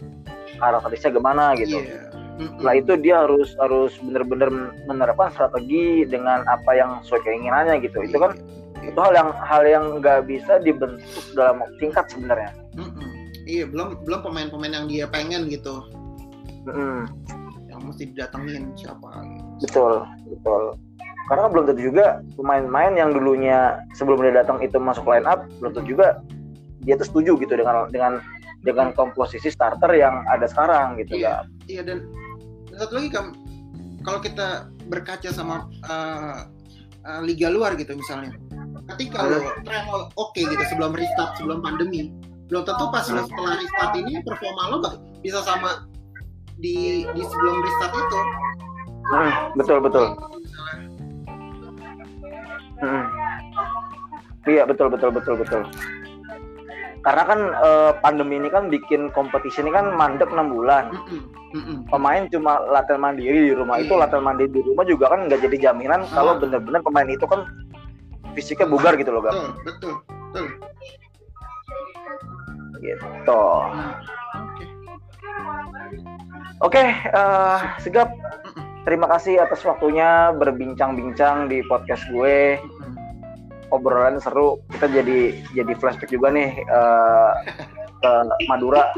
karakteristiknya 0.63 1.19
gimana 1.19 1.51
gitu. 1.59 1.83
Yeah 1.83 2.15
setelah 2.35 2.75
itu 2.75 2.93
dia 2.99 3.15
harus 3.23 3.55
harus 3.63 3.91
benar-benar 4.03 4.49
menerapkan 4.87 5.31
strategi 5.31 6.03
dengan 6.03 6.43
apa 6.51 6.71
yang 6.75 6.99
sesuai 7.07 7.21
keinginannya 7.23 7.79
gitu. 7.79 8.03
Itu 8.03 8.17
kan 8.19 8.35
itu 8.83 8.99
hal 8.99 9.13
yang 9.15 9.29
hal 9.39 9.63
yang 9.63 9.85
nggak 10.03 10.27
bisa 10.27 10.59
dibentuk 10.59 11.23
dalam 11.33 11.63
singkat 11.79 12.05
sebenarnya. 12.11 12.51
Iya 13.47 13.69
belum 13.71 14.03
belum 14.03 14.19
pemain-pemain 14.25 14.73
yang 14.73 14.87
dia 14.91 15.05
pengen 15.07 15.47
gitu. 15.47 15.79
Mm. 16.65 17.05
yang 17.69 17.79
mesti 17.85 18.09
didatengin 18.09 18.73
siapa. 18.73 19.21
Betul 19.61 20.01
betul 20.25 20.75
karena 21.25 21.49
belum 21.49 21.65
tentu 21.65 21.81
juga 21.89 22.21
pemain-pemain 22.37 22.93
yang 22.93 23.09
dulunya 23.13 23.81
sebelum 23.97 24.21
dia 24.21 24.45
datang 24.45 24.61
itu 24.61 24.77
masuk 24.77 25.09
line 25.09 25.25
up 25.25 25.45
belum 25.61 25.73
tentu 25.73 25.97
juga 25.97 26.21
dia 26.85 26.93
tuh 27.01 27.07
setuju 27.09 27.41
gitu 27.41 27.53
dengan 27.57 27.89
dengan 27.89 28.21
dengan 28.61 28.93
komposisi 28.93 29.49
starter 29.49 29.89
yang 29.93 30.25
ada 30.29 30.45
sekarang 30.49 30.97
gitu 31.01 31.21
iya, 31.21 31.45
ya. 31.69 31.81
Iya 31.81 31.81
dan 31.85 31.97
satu 32.77 32.93
lagi 32.97 33.09
kan 33.09 33.25
kalau 34.05 34.21
kita 34.21 34.69
berkaca 34.85 35.29
sama 35.33 35.65
uh, 35.89 36.45
uh, 37.05 37.21
liga 37.25 37.49
luar 37.49 37.73
gitu 37.73 37.97
misalnya 37.97 38.37
ketika 38.93 39.25
lo 39.25 39.41
tren 39.65 39.85
oke 39.89 40.13
okay 40.13 40.45
gitu 40.45 40.61
sebelum 40.69 40.93
restart 40.93 41.41
sebelum 41.41 41.65
pandemi 41.65 42.13
belum 42.53 42.69
tentu 42.69 42.85
pas 42.93 43.05
lo 43.09 43.25
setelah 43.25 43.57
restart 43.57 43.93
ini 43.97 44.21
performa 44.21 44.63
lo 44.69 44.77
bisa 45.25 45.41
sama 45.41 45.89
di 46.61 47.01
di 47.09 47.21
sebelum 47.25 47.55
restart 47.65 47.93
itu. 47.97 48.19
Hmm, 49.05 49.33
betul 49.57 49.77
betul 49.81 50.34
hmm. 52.85 53.03
iya 54.45 54.63
betul 54.69 54.87
betul 54.93 55.09
betul 55.09 55.35
betul 55.41 55.61
karena 57.05 57.23
kan 57.25 57.39
uh, 57.61 57.91
pandemi 58.01 58.41
ini 58.41 58.49
kan 58.49 58.69
bikin 58.69 59.13
kompetisi 59.13 59.61
ini 59.61 59.69
kan 59.69 59.93
mandek 59.93 60.29
enam 60.33 60.49
bulan 60.49 60.89
pemain 61.87 62.25
cuma 62.33 62.59
latihan 62.67 62.99
mandiri 62.99 63.51
di 63.51 63.53
rumah 63.53 63.77
yeah. 63.79 63.85
itu 63.85 63.93
iya. 63.93 64.01
latihan 64.03 64.23
mandiri 64.25 64.49
di 64.51 64.61
rumah 64.65 64.83
juga 64.89 65.05
kan 65.13 65.29
nggak 65.29 65.39
jadi 65.45 65.57
jaminan 65.69 66.01
ah. 66.03 66.11
kalau 66.11 66.33
benar-benar 66.41 66.81
pemain 66.81 67.07
itu 67.07 67.23
kan 67.29 67.45
fisiknya 68.33 68.67
bugar 68.67 68.97
gitu 68.99 69.13
loh 69.13 69.21
betul 69.23 69.47
betul 69.63 69.93
betul 70.33 70.45
gitu 72.83 73.07
nah, 73.25 73.97
oke 76.61 76.73
okay. 76.73 76.87
uh, 77.15 77.55
eh, 77.55 77.59
segap 77.81 78.11
terima 78.83 79.07
kasih 79.09 79.39
atas 79.41 79.63
waktunya 79.63 80.35
berbincang-bincang 80.35 81.47
di 81.49 81.63
podcast 81.65 82.03
gue 82.11 82.59
obrolan 83.73 84.21
seru 84.21 84.61
kita 84.75 84.87
jadi 85.01 85.19
jadi 85.53 85.73
flashback 85.79 86.11
juga 86.11 86.29
nih 86.33 86.61
uh, 86.69 87.31
ke 88.01 88.11
Madura. 88.45 88.91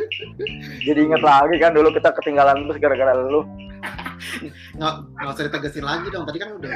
Jadi 0.83 0.99
inget 0.99 1.23
lagi 1.23 1.55
kan 1.61 1.71
dulu 1.71 1.93
kita 1.93 2.11
ketinggalan 2.17 2.67
terus 2.67 2.81
gara-gara 2.81 3.13
lu. 3.15 3.45
Nggak 4.75 4.93
nggak 5.15 5.33
usah 5.33 5.45
ditegesin 5.47 5.85
lagi 5.85 6.07
dong 6.11 6.25
tadi 6.27 6.37
kan 6.41 6.49
udah. 6.59 6.71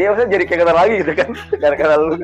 Iya 0.00 0.06
maksudnya 0.10 0.32
jadi 0.34 0.44
kayak 0.48 0.60
kata 0.66 0.74
lagi 0.74 0.94
gitu 1.04 1.12
kan 1.14 1.30
gara-gara 1.60 1.94
lu. 2.00 2.14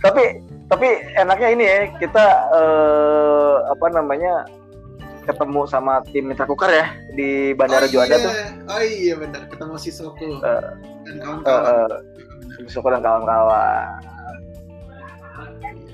Tapi 0.00 0.22
tapi 0.70 0.88
enaknya 1.18 1.48
ini 1.50 1.64
ya 1.66 1.78
kita 1.98 2.24
eh, 2.54 3.56
apa 3.74 3.86
namanya 3.90 4.46
ketemu 5.26 5.60
sama 5.68 6.00
tim 6.08 6.24
Mitra 6.26 6.48
Kukar 6.48 6.70
ya 6.72 6.86
di 7.12 7.52
Bandara 7.52 7.86
oh, 7.86 7.90
Juanda 7.92 8.16
iya. 8.16 8.24
tuh. 8.24 8.34
Oh 8.66 8.82
iya 8.82 9.14
benar 9.18 9.42
ketemu 9.46 9.74
si 9.76 9.90
Soko 9.92 10.16
uh, 10.16 10.74
dan 11.04 11.16
Uh, 11.16 11.20
kawan-kawan. 11.20 11.90
uh, 11.92 12.68
Soko 12.68 12.88
dan 12.90 13.00
kawan-kawan. 13.04 13.86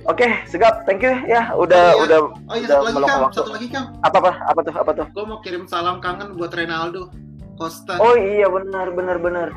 Oke, 0.06 0.26
segap. 0.46 0.86
Thank 0.86 1.02
you 1.02 1.10
ya. 1.26 1.50
Udah 1.58 1.98
Oh, 1.98 2.06
iya. 2.06 2.06
udah 2.06 2.18
oh 2.22 2.54
iya 2.54 2.66
udah 2.70 2.76
satu 2.78 2.86
lagi 2.86 3.02
Kang, 3.02 3.22
waktu. 3.26 3.38
satu 3.42 3.50
lagi 3.50 3.68
Kang. 3.74 3.86
apa 4.06 4.16
apa 4.22 4.32
apa 4.46 4.60
tuh 4.62 4.74
apa 4.78 4.90
tuh? 4.94 5.06
Gue 5.10 5.24
mau 5.26 5.38
kirim 5.42 5.64
salam 5.66 5.98
kangen 5.98 6.38
buat 6.38 6.54
Renaldo 6.54 7.10
Costa. 7.58 7.98
Oh 7.98 8.14
iya 8.14 8.46
benar 8.46 8.94
benar 8.94 9.18
benar. 9.18 9.48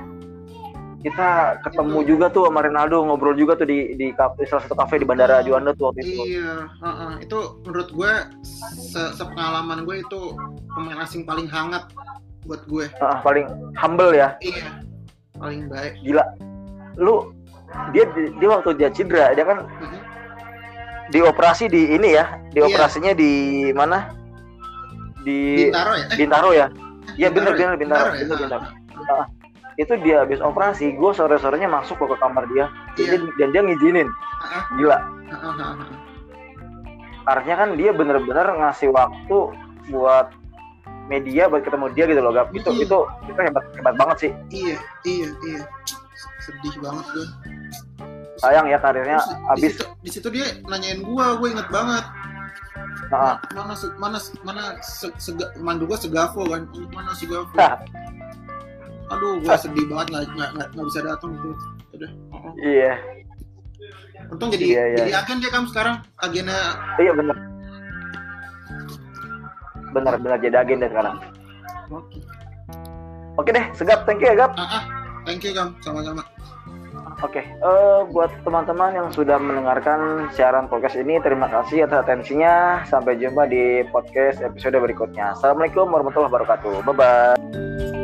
Kita 0.99 1.55
ketemu 1.63 2.03
juga 2.03 2.27
tuh 2.27 2.51
sama 2.51 2.59
Ronaldo 2.59 3.07
ngobrol 3.07 3.31
juga 3.31 3.55
tuh 3.55 3.63
di 3.63 3.95
di 3.95 4.11
kafe 4.11 4.43
salah 4.43 4.67
satu 4.67 4.75
kafe 4.75 4.99
di 4.99 5.07
Bandara 5.07 5.39
Juanda 5.39 5.71
tuh 5.71 5.95
waktu 5.95 6.03
itu. 6.03 6.35
Iya, 6.35 6.67
uh-uh. 6.83 7.11
itu 7.23 7.39
menurut 7.63 7.89
gue 7.95 8.11
se- 8.43 9.13
sepengalaman 9.15 9.87
gue 9.87 10.03
itu 10.03 10.21
pemain 10.75 10.99
asing 10.99 11.23
paling 11.23 11.47
hangat 11.47 11.87
buat 12.43 12.67
gue. 12.67 12.91
Ah, 12.99 13.23
paling 13.23 13.47
humble 13.79 14.11
ya. 14.11 14.35
Iya, 14.43 14.83
paling 15.39 15.71
baik. 15.71 16.03
Gila. 16.03 16.23
Lu 16.99 17.31
dia 17.95 18.03
dia 18.11 18.49
waktu 18.51 18.75
dia 18.75 18.91
cedera 18.91 19.31
dia 19.31 19.47
kan 19.47 19.63
Mhm. 19.63 19.99
dioperasi 21.15 21.71
di 21.71 21.95
ini 21.95 22.19
ya, 22.19 22.27
Iya. 22.51 22.67
dioperasinya 22.67 23.15
di 23.15 23.31
mana? 23.71 24.11
Di 25.23 25.67
Bintaro 25.71 25.93
ya? 25.95 26.05
Eh, 26.05 26.17
Bintaro 26.19 26.49
ya. 26.51 26.67
Iya 27.15 27.27
bener 27.31 27.51
Bintaro 27.55 27.71
bener 27.71 27.79
Bintaro, 27.79 28.03
ya? 28.03 28.19
bener, 28.19 28.35
Ah, 28.35 28.39
Bintaro. 28.39 28.65
ah, 29.15 29.25
Itu 29.79 29.95
dia 30.03 30.27
habis 30.27 30.43
operasi, 30.43 30.91
gue 30.91 31.11
sore 31.15 31.39
sorenya 31.39 31.71
masuk 31.71 31.95
ke 32.03 32.15
kamar 32.19 32.43
dia, 32.51 32.67
Iya. 32.99 33.15
dan, 33.15 33.21
dan 33.39 33.47
dia 33.55 33.61
ngizinin, 33.63 34.07
gila. 34.75 34.97
Artinya 37.23 37.55
kan 37.55 37.69
dia 37.79 37.95
bener-bener 37.95 38.47
ngasih 38.59 38.91
waktu 38.91 39.37
buat 39.87 40.35
media 41.07 41.47
buat 41.47 41.63
ketemu 41.63 41.85
dia 41.95 42.05
gitu 42.11 42.19
loh, 42.19 42.35
Gap. 42.35 42.51
Itu 42.51 42.75
Iya. 42.75 42.83
itu 42.85 42.97
itu 43.31 43.39
hebat 43.39 43.63
hebat 43.71 43.95
banget 43.95 44.17
sih. 44.19 44.31
Iya, 44.51 44.77
iya, 45.07 45.29
iya. 45.47 45.61
Sedih 46.43 46.75
banget 46.83 47.05
gue. 47.15 47.27
Sayang 48.39 48.67
ya 48.67 48.79
karirnya 48.79 49.19
di 49.19 49.35
habis. 49.47 49.79
situ, 49.79 49.83
di 50.03 50.09
situ 50.11 50.27
dia 50.27 50.47
nanyain 50.67 50.99
gua, 51.07 51.39
gue 51.39 51.55
inget 51.55 51.67
banget. 51.71 52.03
Nah, 53.09 53.41
Mana 53.57 53.73
mana 53.97 54.17
mana 54.45 54.63
se, 54.85 55.09
sega, 55.17 55.49
mandu 55.57 55.89
gua 55.89 55.97
segafo 55.97 56.45
kan. 56.45 56.67
Mana 56.93 57.09
si 57.17 57.25
Gafo? 57.25 57.55
Aduh, 59.09 59.41
gua 59.41 59.57
sedih 59.57 59.85
banget 59.89 60.07
nggak 60.13 60.23
nggak 60.53 60.67
nggak 60.75 60.85
bisa 60.85 60.99
datang 61.01 61.29
gitu. 61.33 61.49
Udah. 61.97 62.11
oh, 62.31 62.53
iya, 62.61 62.93
Untung 64.29 64.53
jadi 64.53 64.65
Iya, 64.65 64.83
iya. 64.93 64.97
jadi 65.03 65.13
agen 65.25 65.37
dia 65.41 65.51
kan 65.51 65.63
sekarang 65.65 65.95
agennya 66.21 66.59
iya 67.01 67.11
bener. 67.17 67.35
Bener 69.89 70.13
bener 70.21 70.37
jadi 70.37 70.57
agenda 70.61 70.85
sekarang. 70.87 71.15
oke. 71.89 72.17
Oke 73.39 73.49
deh, 73.55 73.65
segap, 73.71 74.03
thank 74.03 74.19
you 74.19 74.27
ya 74.29 74.35
Gap. 74.45 74.51
Ah, 74.59 74.67
ah. 74.67 74.83
Thank 75.23 75.47
you 75.47 75.55
Kam, 75.55 75.79
sama-sama. 75.79 76.27
Oke, 77.19 77.43
eh, 77.43 77.99
buat 78.15 78.31
teman-teman 78.47 78.95
yang 78.95 79.07
sudah 79.11 79.35
mendengarkan 79.35 80.31
siaran 80.31 80.71
podcast 80.71 80.95
ini, 80.95 81.19
terima 81.19 81.51
kasih 81.51 81.83
atas 81.83 82.07
atensinya. 82.07 82.83
Sampai 82.87 83.19
jumpa 83.19 83.47
di 83.47 83.83
podcast 83.91 84.39
episode 84.39 84.79
berikutnya. 84.79 85.35
Assalamualaikum 85.35 85.87
warahmatullahi 85.91 86.31
wabarakatuh. 86.31 86.83
Bye 86.87 86.95
bye. 86.95 87.98